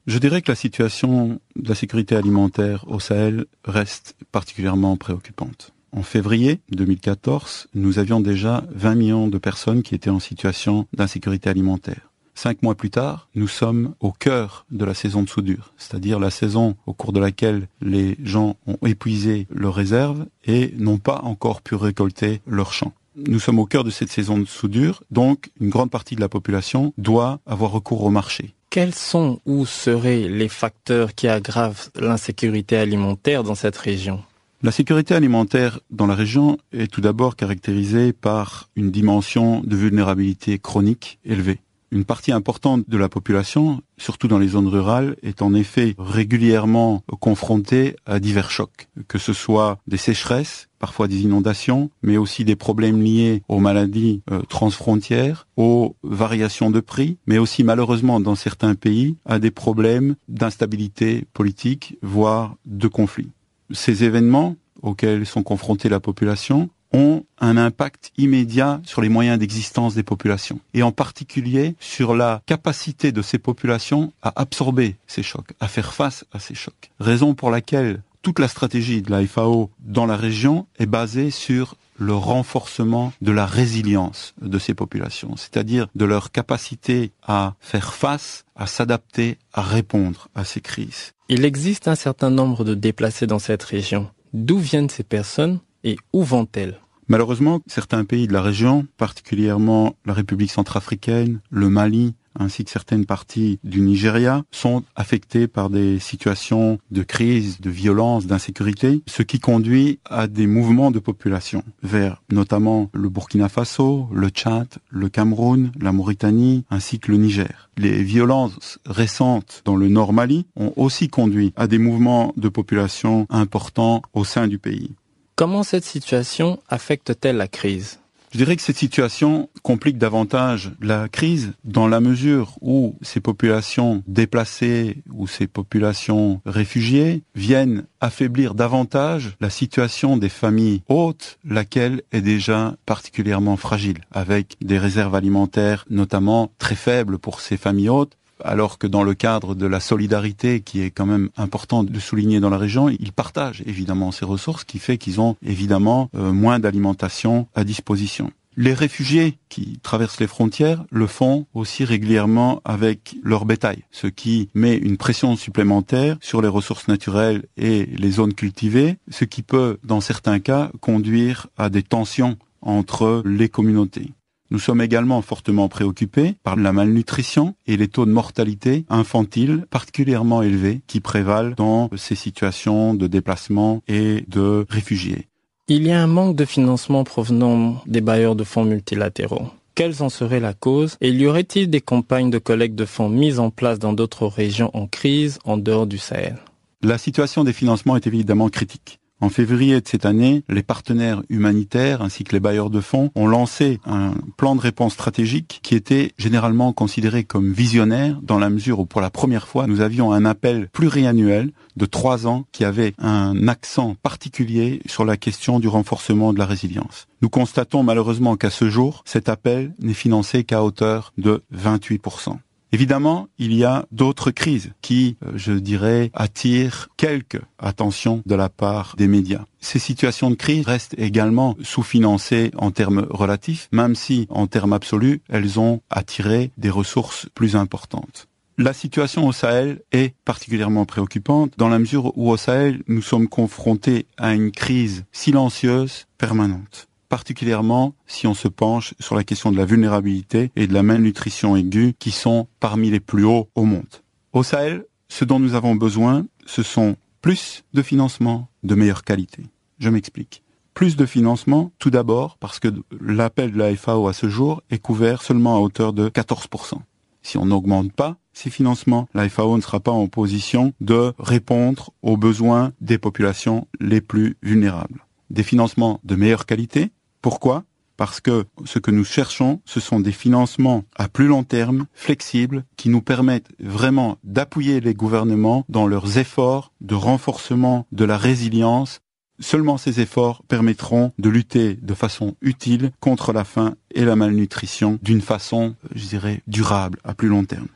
[0.05, 5.71] Je dirais que la situation de la sécurité alimentaire au Sahel reste particulièrement préoccupante.
[5.93, 11.49] En février 2014, nous avions déjà 20 millions de personnes qui étaient en situation d'insécurité
[11.49, 12.11] alimentaire.
[12.35, 16.31] Cinq mois plus tard, nous sommes au cœur de la saison de soudure, c'est-à-dire la
[16.31, 21.61] saison au cours de laquelle les gens ont épuisé leurs réserves et n'ont pas encore
[21.61, 22.91] pu récolter leurs champs.
[23.15, 26.29] Nous sommes au cœur de cette saison de soudure, donc une grande partie de la
[26.29, 28.53] population doit avoir recours au marché.
[28.73, 34.23] Quels sont ou seraient les facteurs qui aggravent l'insécurité alimentaire dans cette région?
[34.63, 40.57] La sécurité alimentaire dans la région est tout d'abord caractérisée par une dimension de vulnérabilité
[40.57, 41.59] chronique élevée.
[41.91, 47.03] Une partie importante de la population, surtout dans les zones rurales, est en effet régulièrement
[47.19, 52.57] confrontée à divers chocs, que ce soit des sécheresses, parfois des inondations, mais aussi des
[52.57, 58.75] problèmes liés aux maladies euh, transfrontières, aux variations de prix, mais aussi malheureusement dans certains
[58.75, 63.31] pays à des problèmes d'instabilité politique, voire de conflits.
[63.71, 69.95] Ces événements auxquels sont confrontées la population ont un impact immédiat sur les moyens d'existence
[69.95, 75.53] des populations et en particulier sur la capacité de ces populations à absorber ces chocs,
[75.61, 76.91] à faire face à ces chocs.
[76.99, 81.75] Raison pour laquelle toute la stratégie de la FAO dans la région est basée sur
[81.99, 88.45] le renforcement de la résilience de ces populations, c'est-à-dire de leur capacité à faire face,
[88.55, 91.11] à s'adapter, à répondre à ces crises.
[91.29, 94.09] Il existe un certain nombre de déplacés dans cette région.
[94.33, 96.79] D'où viennent ces personnes et où vont-elles?
[97.09, 103.05] Malheureusement, certains pays de la région, particulièrement la République centrafricaine, le Mali, ainsi que certaines
[103.05, 109.39] parties du Nigeria, sont affectés par des situations de crise, de violence, d'insécurité, ce qui
[109.39, 115.71] conduit à des mouvements de population vers notamment le Burkina Faso, le Tchad, le Cameroun,
[115.79, 117.69] la Mauritanie, ainsi que le Niger.
[117.77, 123.25] Les violences récentes dans le Nord Mali ont aussi conduit à des mouvements de population
[123.29, 124.91] importants au sein du pays.
[125.35, 127.99] Comment cette situation affecte-t-elle la crise?
[128.33, 134.01] Je dirais que cette situation complique davantage la crise dans la mesure où ces populations
[134.07, 142.21] déplacées ou ces populations réfugiées viennent affaiblir davantage la situation des familles hautes, laquelle est
[142.21, 148.77] déjà particulièrement fragile, avec des réserves alimentaires notamment très faibles pour ces familles hautes, alors
[148.77, 152.49] que dans le cadre de la solidarité qui est quand même important de souligner dans
[152.49, 157.47] la région, ils partagent évidemment ces ressources, qui fait qu'ils ont évidemment euh, moins d'alimentation
[157.55, 158.31] à disposition.
[158.55, 164.49] Les réfugiés qui traversent les frontières le font aussi régulièrement avec leur bétail, ce qui
[164.53, 169.79] met une pression supplémentaire sur les ressources naturelles et les zones cultivées, ce qui peut,
[169.83, 174.11] dans certains cas, conduire à des tensions entre les communautés.
[174.51, 180.41] Nous sommes également fortement préoccupés par la malnutrition et les taux de mortalité infantile particulièrement
[180.41, 185.27] élevés qui prévalent dans ces situations de déplacement et de réfugiés.
[185.69, 189.47] Il y a un manque de financement provenant des bailleurs de fonds multilatéraux.
[189.75, 193.39] Quelles en seraient la cause Et y aurait-il des campagnes de collecte de fonds mises
[193.39, 196.37] en place dans d'autres régions en crise en dehors du Sahel?
[196.83, 198.99] La situation des financements est évidemment critique.
[199.23, 203.25] En février de cette année, les partenaires humanitaires ainsi que les bailleurs de fonds ont
[203.25, 208.79] lancé un plan de réponse stratégique qui était généralement considéré comme visionnaire dans la mesure
[208.79, 212.95] où pour la première fois nous avions un appel pluriannuel de trois ans qui avait
[212.97, 217.07] un accent particulier sur la question du renforcement de la résilience.
[217.21, 222.39] Nous constatons malheureusement qu'à ce jour, cet appel n'est financé qu'à hauteur de 28%.
[222.73, 228.49] Évidemment, il y a d'autres crises qui, euh, je dirais, attirent quelque attention de la
[228.49, 229.45] part des médias.
[229.59, 235.21] Ces situations de crise restent également sous-financées en termes relatifs, même si, en termes absolus,
[235.29, 238.27] elles ont attiré des ressources plus importantes.
[238.57, 243.27] La situation au Sahel est particulièrement préoccupante dans la mesure où au Sahel, nous sommes
[243.27, 249.57] confrontés à une crise silencieuse permanente particulièrement si on se penche sur la question de
[249.57, 254.01] la vulnérabilité et de la malnutrition aiguë qui sont parmi les plus hauts au monde.
[254.31, 259.43] Au Sahel, ce dont nous avons besoin, ce sont plus de financement de meilleure qualité.
[259.77, 260.41] Je m'explique.
[260.73, 264.79] Plus de financement, tout d'abord parce que l'appel de la FAO à ce jour est
[264.79, 266.79] couvert seulement à hauteur de 14%.
[267.21, 271.91] Si on n'augmente pas, ces financements, la FAO ne sera pas en position de répondre
[272.01, 275.05] aux besoins des populations les plus vulnérables.
[275.29, 276.89] Des financements de meilleure qualité.
[277.23, 277.63] Pourquoi?
[277.95, 282.65] Parce que ce que nous cherchons, ce sont des financements à plus long terme, flexibles,
[282.75, 288.99] qui nous permettent vraiment d'appuyer les gouvernements dans leurs efforts de renforcement de la résilience.
[289.39, 294.99] Seulement ces efforts permettront de lutter de façon utile contre la faim et la malnutrition
[295.01, 297.67] d'une façon, je dirais, durable à plus long terme.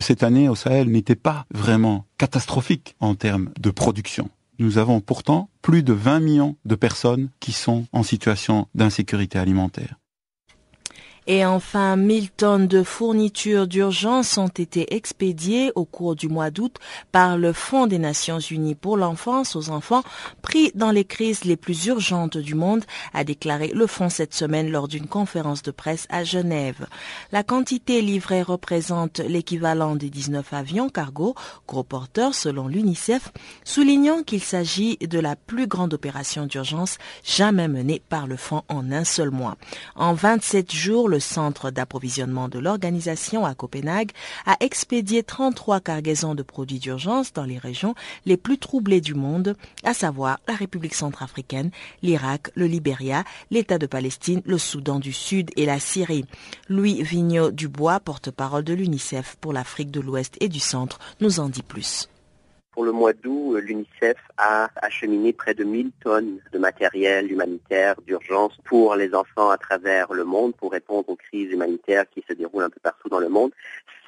[0.00, 4.30] Cette année au Sahel n'était pas vraiment catastrophique en termes de production
[4.60, 9.99] nous avons pourtant plus de 20 millions de personnes qui sont en situation d'insécurité alimentaire.
[11.32, 16.74] Et enfin, 1000 tonnes de fournitures d'urgence ont été expédiées au cours du mois d'août
[17.12, 20.02] par le Fonds des Nations Unies pour l'enfance aux enfants
[20.42, 24.72] pris dans les crises les plus urgentes du monde, a déclaré le Fonds cette semaine
[24.72, 26.88] lors d'une conférence de presse à Genève.
[27.30, 31.36] La quantité livrée représente l'équivalent des 19 avions cargo,
[31.68, 33.30] gros porteurs selon l'UNICEF,
[33.62, 38.90] soulignant qu'il s'agit de la plus grande opération d'urgence jamais menée par le Fonds en
[38.90, 39.56] un seul mois.
[39.94, 44.12] En 27 jours, le centre d'approvisionnement de l'organisation à Copenhague
[44.46, 47.94] a expédié 33 cargaisons de produits d'urgence dans les régions
[48.26, 51.70] les plus troublées du monde, à savoir la République centrafricaine,
[52.02, 56.24] l'Irak, le Libéria, l'État de Palestine, le Soudan du Sud et la Syrie.
[56.68, 61.48] Louis Vigneault Dubois, porte-parole de l'UNICEF pour l'Afrique de l'Ouest et du Centre, nous en
[61.48, 62.08] dit plus.
[62.72, 68.56] Pour le mois d'août, l'UNICEF a acheminé près de 1000 tonnes de matériel humanitaire d'urgence
[68.64, 72.64] pour les enfants à travers le monde pour répondre aux crises humanitaires qui se déroulent
[72.64, 73.52] un peu partout dans le monde.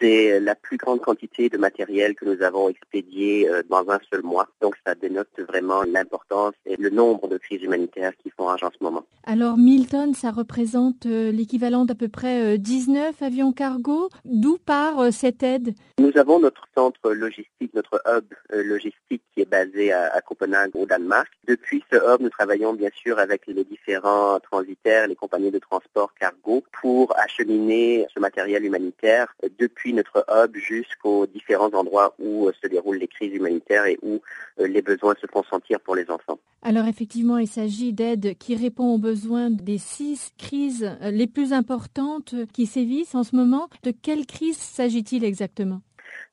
[0.01, 4.22] C'est la plus grande quantité de matériel que nous avons expédié euh, dans un seul
[4.22, 4.49] mois.
[4.61, 8.70] Donc ça dénote vraiment l'importance et le nombre de crises humanitaires qui font rage en
[8.70, 9.05] ce moment.
[9.24, 14.09] Alors 1000 tonnes, ça représente euh, l'équivalent d'à peu près 19 euh, avions cargo.
[14.24, 15.74] D'où part cette aide?
[15.99, 21.29] Nous avons notre centre logistique, notre hub logistique qui est basé à, Copenhague au Danemark.
[21.47, 26.12] Depuis ce hub, nous travaillons bien sûr avec les différents transitaires, les compagnies de transport
[26.14, 32.68] cargo pour acheminer ce matériel humanitaire depuis notre hub jusqu'aux différents endroits où euh, se
[32.68, 34.20] déroulent les crises humanitaires et où
[34.61, 36.39] euh, les besoins se font sentir pour les enfants.
[36.62, 41.53] Alors effectivement, il s'agit d'aide qui répond aux besoins des six crises euh, les plus
[41.53, 43.68] importantes qui sévissent en ce moment.
[43.83, 45.83] De quelle crise s'agit-il exactement?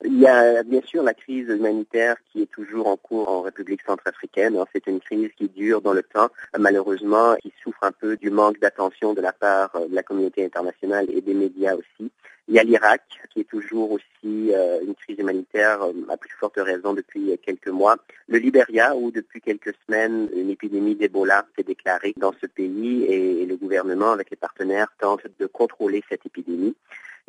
[0.04, 3.82] Il y a bien sûr la crise humanitaire qui est toujours en cours en République
[3.86, 4.56] centrafricaine.
[4.72, 6.28] C'est une crise qui dure dans le temps,
[6.58, 11.06] malheureusement, qui souffre un peu du manque d'attention de la part de la communauté internationale
[11.10, 12.10] et des médias aussi.
[12.48, 13.02] Il y a l'Irak,
[13.32, 17.68] qui est toujours aussi euh, une crise humanitaire euh, à plus forte raison depuis quelques
[17.68, 17.96] mois.
[18.26, 23.46] Le Libéria, où depuis quelques semaines, une épidémie d'Ebola s'est déclarée dans ce pays et
[23.46, 26.74] le gouvernement, avec les partenaires, tente de contrôler cette épidémie.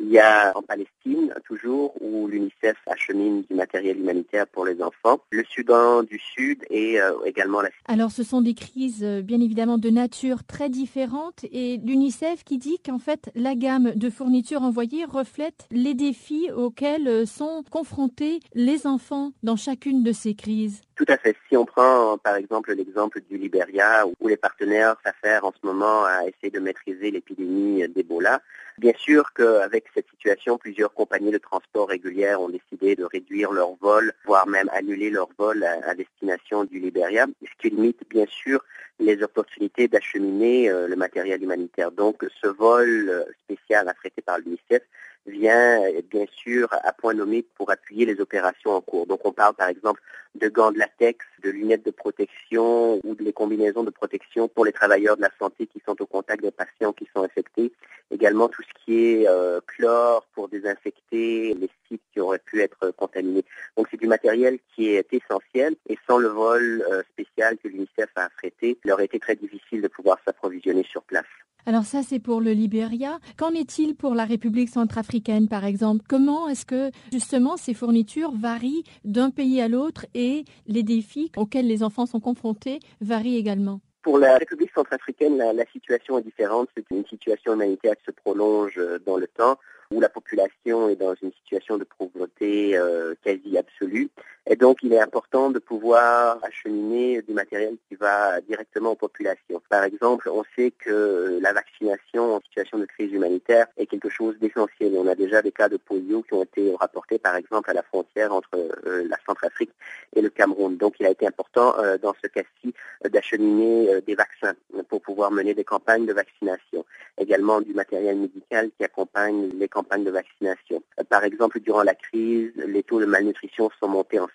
[0.00, 5.20] Il y a en Palestine, toujours, où l'UNICEF achemine du matériel humanitaire pour les enfants.
[5.30, 9.40] Le Soudan du Sud et euh, également la Alors, ce sont des crises, euh, bien
[9.40, 11.44] évidemment, de nature très différente.
[11.52, 17.08] Et l'UNICEF qui dit qu'en fait, la gamme de fournitures envoyées reflète les défis auxquels
[17.08, 20.82] euh, sont confrontés les enfants dans chacune de ces crises.
[20.96, 21.36] Tout à fait.
[21.48, 26.04] Si on prend par exemple l'exemple du Libéria, où les partenaires s'affairent en ce moment
[26.04, 28.40] à essayer de maîtriser l'épidémie d'Ebola,
[28.78, 33.74] bien sûr qu'avec cette situation, plusieurs compagnies de transport régulières ont décidé de réduire leurs
[33.80, 38.64] vols, voire même annuler leurs vols à, destination du Libéria, ce qui limite bien sûr
[38.98, 41.90] les opportunités d'acheminer euh, le matériel humanitaire.
[41.90, 44.82] Donc ce vol euh, spécial affrété par l'UNICEF
[45.26, 49.06] vient bien sûr à point nommé pour appuyer les opérations en cours.
[49.06, 50.00] Donc on parle par exemple
[50.34, 54.64] de gants de latex, de lunettes de protection ou de les combinaisons de protection pour
[54.64, 57.72] les travailleurs de la santé qui sont au contact des patients qui sont infectés.
[58.10, 62.90] Également tout ce qui est euh, chlore pour désinfecter les sites qui auraient pu être
[62.90, 63.44] contaminés.
[63.76, 68.10] Donc c'est du matériel qui est essentiel et sans le vol euh, spécial que l'UNICEF
[68.16, 71.24] a affrété, il aurait été très difficile de pouvoir s'approvisionner sur place.
[71.64, 73.20] Alors ça, c'est pour le Libéria.
[73.36, 76.04] Qu'en est-il pour la République centrafricaine, par exemple?
[76.08, 81.68] Comment est-ce que justement ces fournitures varient d'un pays à l'autre et les défis auxquels
[81.68, 83.80] les enfants sont confrontés varient également?
[84.02, 86.68] Pour la République centrafricaine, la, situation est différente.
[86.76, 89.56] C'est une situation humanitaire qui se prolonge euh, dans le temps
[89.92, 94.08] où la population est dans une situation de pauvreté euh, quasi absolue.
[94.46, 99.62] Et donc, il est important de pouvoir acheminer du matériel qui va directement aux populations.
[99.68, 104.36] Par exemple, on sait que la vaccination en situation de crise humanitaire est quelque chose
[104.40, 104.94] d'essentiel.
[104.98, 107.84] On a déjà des cas de polio qui ont été rapportés, par exemple, à la
[107.84, 109.70] frontière entre euh, la Centrafrique
[110.16, 110.76] et le Cameroun.
[110.76, 112.74] Donc, il a été important, euh, dans ce cas-ci,
[113.08, 114.54] d'acheminer des vaccins
[114.88, 116.84] pour pouvoir mener des campagnes de vaccination.
[117.18, 120.82] également du matériel médical qui accompagne les campagnes de vaccination.
[121.08, 124.28] Par exemple, durant la crise, les taux de malnutrition sont montés en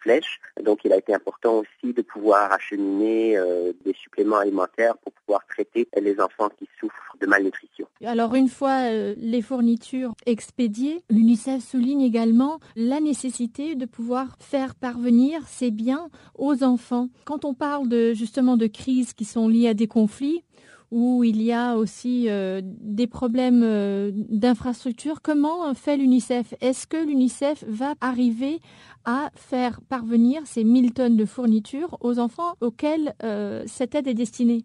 [0.63, 3.37] donc il a été important aussi de pouvoir acheminer
[3.85, 7.87] des suppléments alimentaires pour pouvoir traiter les enfants qui souffrent de malnutrition.
[8.05, 15.41] Alors une fois les fournitures expédiées, l'UNICEF souligne également la nécessité de pouvoir faire parvenir
[15.47, 17.09] ces biens aux enfants.
[17.25, 20.43] Quand on parle justement de crises qui sont liées à des conflits,
[20.91, 25.21] où il y a aussi euh, des problèmes euh, d'infrastructure.
[25.21, 26.53] Comment fait l'UNICEF?
[26.61, 28.59] Est-ce que l'UNICEF va arriver
[29.05, 34.13] à faire parvenir ces 1000 tonnes de fournitures aux enfants auxquels euh, cette aide est
[34.13, 34.63] destinée?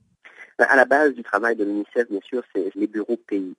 [0.59, 3.55] À la base du travail de l'UNICEF, bien sûr, c'est les bureaux pays.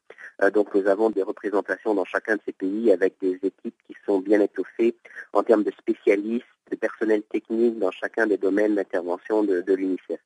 [0.54, 4.20] donc nous avons des représentations dans chacun de ces pays avec des équipes qui sont
[4.20, 4.96] bien étoffées
[5.34, 10.20] en termes de spécialistes, de personnel technique dans chacun des domaines d'intervention de, de l'UNICEF.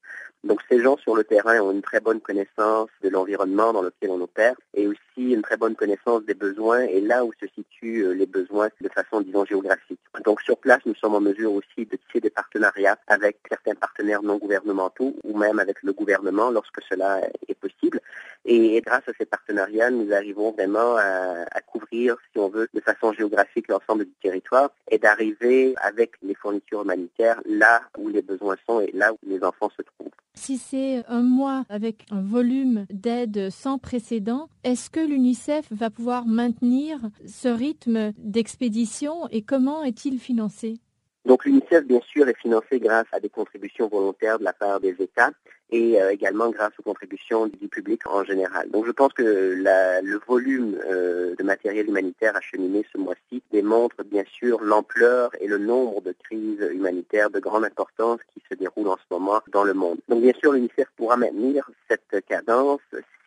[0.44, 4.12] Donc ces gens sur le terrain ont une très bonne connaissance de l'environnement dans lequel
[4.12, 8.06] on opère et aussi une très bonne connaissance des besoins et là où se situent
[8.06, 10.00] euh, les besoins de façon, disons, géographique.
[10.24, 14.22] Donc sur place, nous sommes en mesure aussi de tisser des partenariats avec certains partenaires
[14.22, 18.00] non gouvernementaux ou même avec le gouvernement lorsque cela est possible.
[18.46, 22.80] Et, grâce à ces partenariats, nous arrivons vraiment à, à couvrir, si on veut, de
[22.80, 28.56] façon géographique l'ensemble du territoire et d'arriver avec les fournitures humanitaires là où les besoins
[28.68, 30.12] sont et là où les enfants se trouvent.
[30.34, 36.28] Si c'est un mois avec un volume d'aide sans précédent, est-ce que l'UNICEF va pouvoir
[36.28, 40.80] maintenir ce rythme d'expédition et comment est-il financé?
[41.28, 44.96] Donc l'UNICEF, bien sûr, est financé grâce à des contributions volontaires de la part des
[45.00, 45.32] États
[45.70, 48.72] et euh, également grâce aux contributions du public en général.
[48.72, 54.24] Donc je pense que le volume euh, de matériel humanitaire acheminé ce mois-ci démontre bien
[54.32, 58.96] sûr l'ampleur et le nombre de crises humanitaires de grande importance qui se déroulent en
[58.96, 59.98] ce moment dans le monde.
[60.08, 62.80] Donc bien sûr, l'UNICEF pourra maintenir cette cadence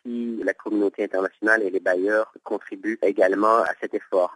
[0.03, 4.35] si la communauté internationale et les bailleurs contribuent également à cet effort.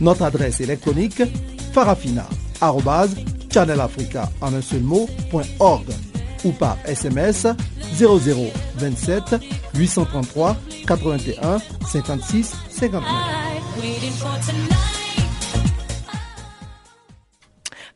[0.00, 1.22] Notre adresse électronique
[1.72, 4.30] farafina.channelafrica
[6.44, 7.48] ou par SMS
[7.96, 9.36] 0027
[9.74, 13.02] 833 81 56 59.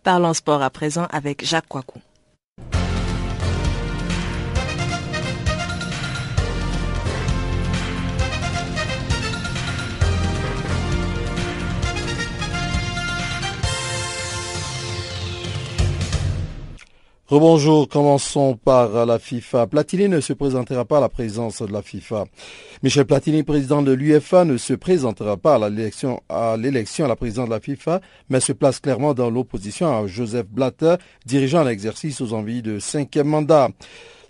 [0.03, 2.01] Parlons sport à présent avec Jacques Coicou.
[17.33, 19.67] Rebonjour, commençons par la FIFA.
[19.67, 22.27] Platini ne se présentera pas à la présidence de la FIFA.
[22.83, 26.57] Michel Platini, président de l'UFA, ne se présentera pas à l'élection à à
[27.09, 31.65] la présidence de la FIFA, mais se place clairement dans l'opposition à Joseph Blatter, dirigeant
[31.65, 33.71] l'exercice aux envies de cinquième mandat.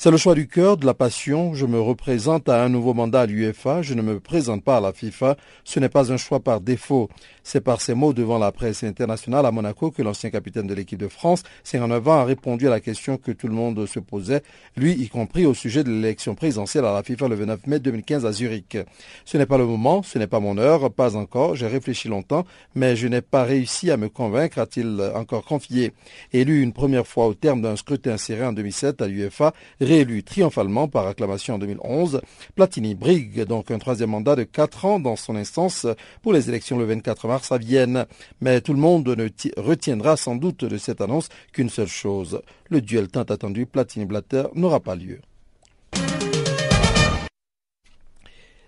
[0.03, 1.55] C'est le choix du cœur, de la passion.
[1.55, 3.83] Je me représente à un nouveau mandat à l'UEFA.
[3.83, 5.37] Je ne me présente pas à la FIFA.
[5.63, 7.09] Ce n'est pas un choix par défaut.
[7.45, 10.99] C'est par ces mots devant la presse internationale à Monaco que l'ancien capitaine de l'équipe
[10.99, 14.43] de France, 59 ans, a répondu à la question que tout le monde se posait,
[14.76, 18.26] lui y compris au sujet de l'élection présidentielle à la FIFA le 29 mai 2015
[18.26, 18.78] à Zurich.
[19.24, 21.57] Ce n'est pas le moment, ce n'est pas mon heure, pas encore.
[21.57, 25.93] J'ai réfléchi longtemps, mais je n'ai pas réussi à me convaincre, a-t-il encore confié.
[26.32, 30.86] Élu une première fois au terme d'un scrutin serré en 2007 à l'UEFA, réélu triomphalement
[30.88, 32.20] par acclamation en 2011.
[32.55, 35.86] Platini brigue donc un troisième mandat de quatre ans dans son instance
[36.22, 38.05] pour les élections le 24 mars à Vienne.
[38.43, 42.43] Mais tout le monde ne retiendra sans doute de cette annonce qu'une seule chose.
[42.68, 45.20] Le duel tant attendu Platini-Blatter n'aura pas lieu.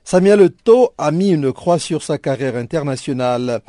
[0.06, 3.62] Samuel Eto'o a mis une croix sur sa carrière internationale.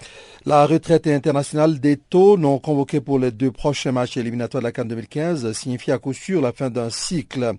[0.46, 4.90] La retraite internationale d'Eto, non convoquée pour les deux prochains matchs éliminatoires de la Cannes
[4.90, 7.54] 2015, signifie à coup sûr la fin d'un cycle.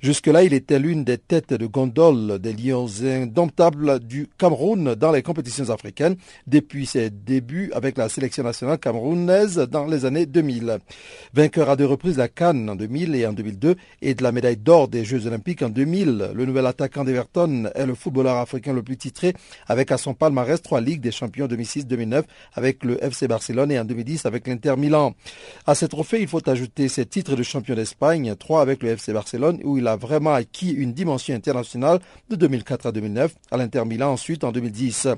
[0.00, 5.22] Jusque-là, il était l'une des têtes de gondole des lions indomptables du Cameroun dans les
[5.22, 6.16] compétitions africaines
[6.46, 10.78] depuis ses débuts avec la sélection nationale camerounaise dans les années 2000.
[11.34, 14.32] Vainqueur à deux reprises de la Cannes en 2000 et en 2002 et de la
[14.32, 18.72] médaille d'or des Jeux olympiques en 2000, le nouvel attaquant d'Everton est le football africain
[18.72, 19.34] le plus titré
[19.66, 23.84] avec à son palmarès trois ligues des champions 2006-2009 avec le FC Barcelone et en
[23.84, 25.14] 2010 avec l'Inter Milan.
[25.66, 29.12] À ces trophées, il faut ajouter ses titres de champion d'Espagne, trois avec le FC
[29.12, 31.98] Barcelone où il a vraiment acquis une dimension internationale
[32.30, 35.08] de 2004 à 2009, à l'Inter Milan ensuite en 2010.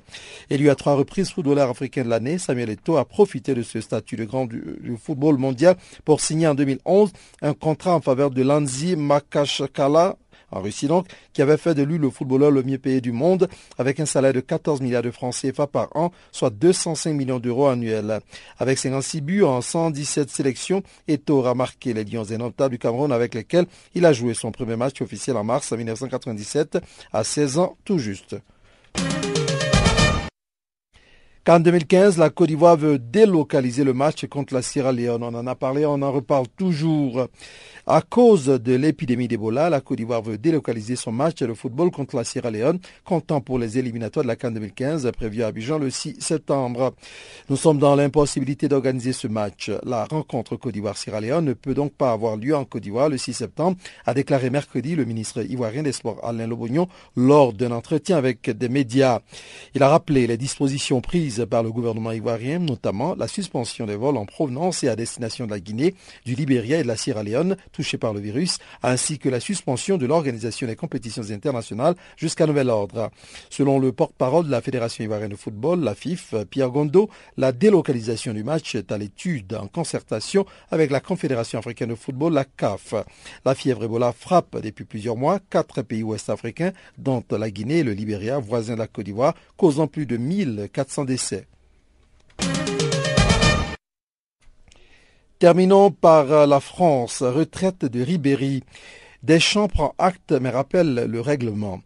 [0.50, 4.16] Élu à trois reprises footballeur africain de l'année, Samuel Eto'o a profité de ce statut
[4.16, 8.96] de grand du, football mondial pour signer en 2011 un contrat en faveur de Lanzi
[8.96, 10.16] Makashkala
[10.54, 13.48] en Russie donc, qui avait fait de lui le footballeur le mieux payé du monde,
[13.78, 17.66] avec un salaire de 14 milliards de francs CFA par an, soit 205 millions d'euros
[17.66, 18.20] annuels.
[18.58, 23.34] Avec 56 buts en 117 sélections, Eto'o a marqué les Lions indomptables du Cameroun avec
[23.34, 26.78] lesquels il a joué son premier match officiel en mars 1997,
[27.12, 28.36] à 16 ans tout juste.
[31.44, 35.22] Qu'en 2015, la Côte d'Ivoire veut délocaliser le match contre la Sierra Leone.
[35.22, 37.26] On en a parlé, on en reparle toujours.
[37.86, 42.16] À cause de l'épidémie d'Ebola, la Côte d'Ivoire veut délocaliser son match de football contre
[42.16, 45.90] la Sierra Leone, comptant pour les éliminatoires de la CAN 2015 prévu à Abidjan le
[45.90, 46.94] 6 septembre.
[47.50, 49.70] Nous sommes dans l'impossibilité d'organiser ce match.
[49.84, 53.18] La rencontre Côte d'Ivoire-Sierra Leone ne peut donc pas avoir lieu en Côte d'Ivoire le
[53.18, 53.76] 6 septembre,
[54.06, 58.70] a déclaré mercredi le ministre ivoirien des Sports Alain Lobognon lors d'un entretien avec des
[58.70, 59.20] médias.
[59.74, 64.16] Il a rappelé les dispositions prises par le gouvernement ivoirien, notamment la suspension des vols
[64.16, 67.58] en provenance et à destination de la Guinée, du Libéria et de la Sierra Leone,
[67.74, 72.70] touchés par le virus, ainsi que la suspension de l'organisation des compétitions internationales jusqu'à nouvel
[72.70, 73.10] ordre.
[73.50, 78.32] Selon le porte-parole de la Fédération ivoirienne de football, la FIF, Pierre Gondo, la délocalisation
[78.32, 82.94] du match est à l'étude en concertation avec la Confédération africaine de football, la CAF.
[83.44, 87.92] La fièvre Ebola frappe depuis plusieurs mois quatre pays ouest-africains, dont la Guinée et le
[87.92, 91.46] Libéria, voisins de la Côte d'Ivoire, causant plus de 1400 décès.
[95.44, 98.62] Terminons par euh, la France, retraite de Ribéry.
[99.22, 101.82] Deschamps prend acte mais rappelle le règlement.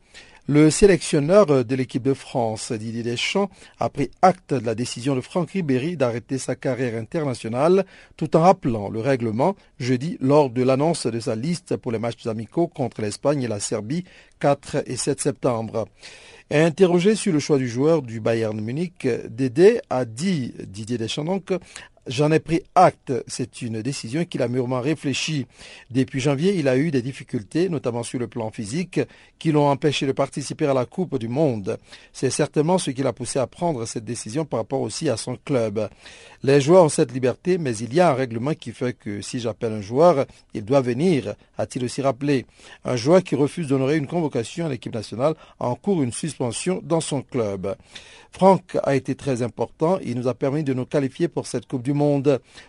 [0.47, 3.51] Le sélectionneur de l'équipe de France, Didier Deschamps,
[3.81, 7.85] a pris acte de la décision de Franck Ribéry d'arrêter sa carrière internationale
[8.17, 12.29] tout en rappelant le règlement jeudi lors de l'annonce de sa liste pour les matchs
[12.29, 14.05] amicaux contre l'Espagne et la Serbie
[14.39, 15.89] 4 et 7 septembre.
[16.51, 21.53] Interrogé sur le choix du joueur du Bayern Munich, Dédé a dit, Didier Deschamps donc,
[22.09, 23.13] J'en ai pris acte.
[23.27, 25.47] C'est une décision qu'il a mûrement réfléchie.
[25.91, 29.01] Depuis janvier, il a eu des difficultés, notamment sur le plan physique,
[29.39, 31.79] qui l'ont empêché de participer à la Coupe du Monde.
[32.15, 35.37] C'est certainement ce qui l'a poussé à prendre cette décision par rapport aussi à son
[35.37, 35.91] club.
[36.43, 39.39] Les joueurs ont cette liberté, mais il y a un règlement qui fait que si
[39.39, 42.47] j'appelle un joueur, il doit venir, a-t-il aussi rappelé.
[42.87, 47.21] Un joueur qui refuse d'honorer une convocation à l'équipe nationale encourt une suspension dans son
[47.21, 47.77] club.
[48.31, 49.99] Franck a été très important.
[50.05, 51.98] Il nous a permis de nous qualifier pour cette Coupe du Monde.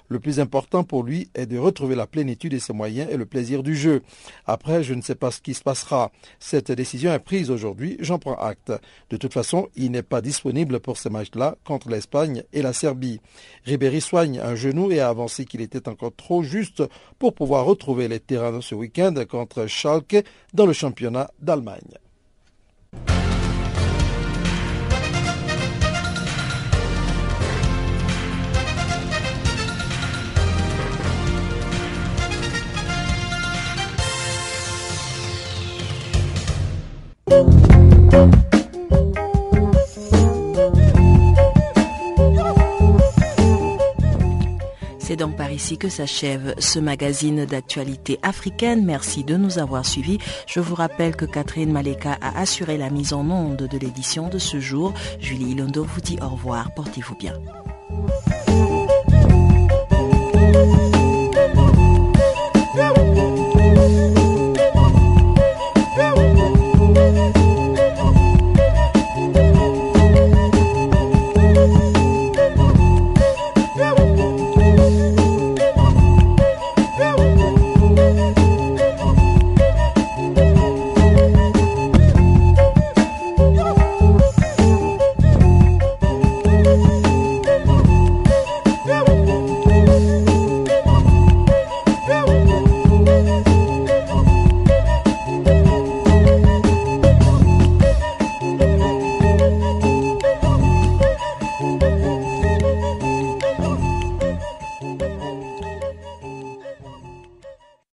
[0.09, 3.25] Le plus important pour lui est de retrouver la plénitude de ses moyens et le
[3.25, 4.01] plaisir du jeu.
[4.45, 6.11] Après, je ne sais pas ce qui se passera.
[6.39, 7.97] Cette décision est prise aujourd'hui.
[7.99, 8.73] J'en prends acte.
[9.09, 13.21] De toute façon, il n'est pas disponible pour ces matchs-là contre l'Espagne et la Serbie.
[13.65, 16.84] Ribéry soigne un genou et a avancé qu'il était encore trop juste
[17.19, 20.23] pour pouvoir retrouver les terrains ce week-end contre Schalke
[20.53, 22.09] dans le championnat d'Allemagne.
[45.09, 48.86] C'est donc par ici que s'achève ce magazine d'actualité africaine.
[48.86, 50.19] Merci de nous avoir suivis.
[50.45, 54.38] Je vous rappelle que Catherine Maleka a assuré la mise en onde de l'édition de
[54.38, 54.93] ce jour.
[55.19, 56.71] Julie Londo vous dit au revoir.
[56.75, 57.34] Portez-vous bien.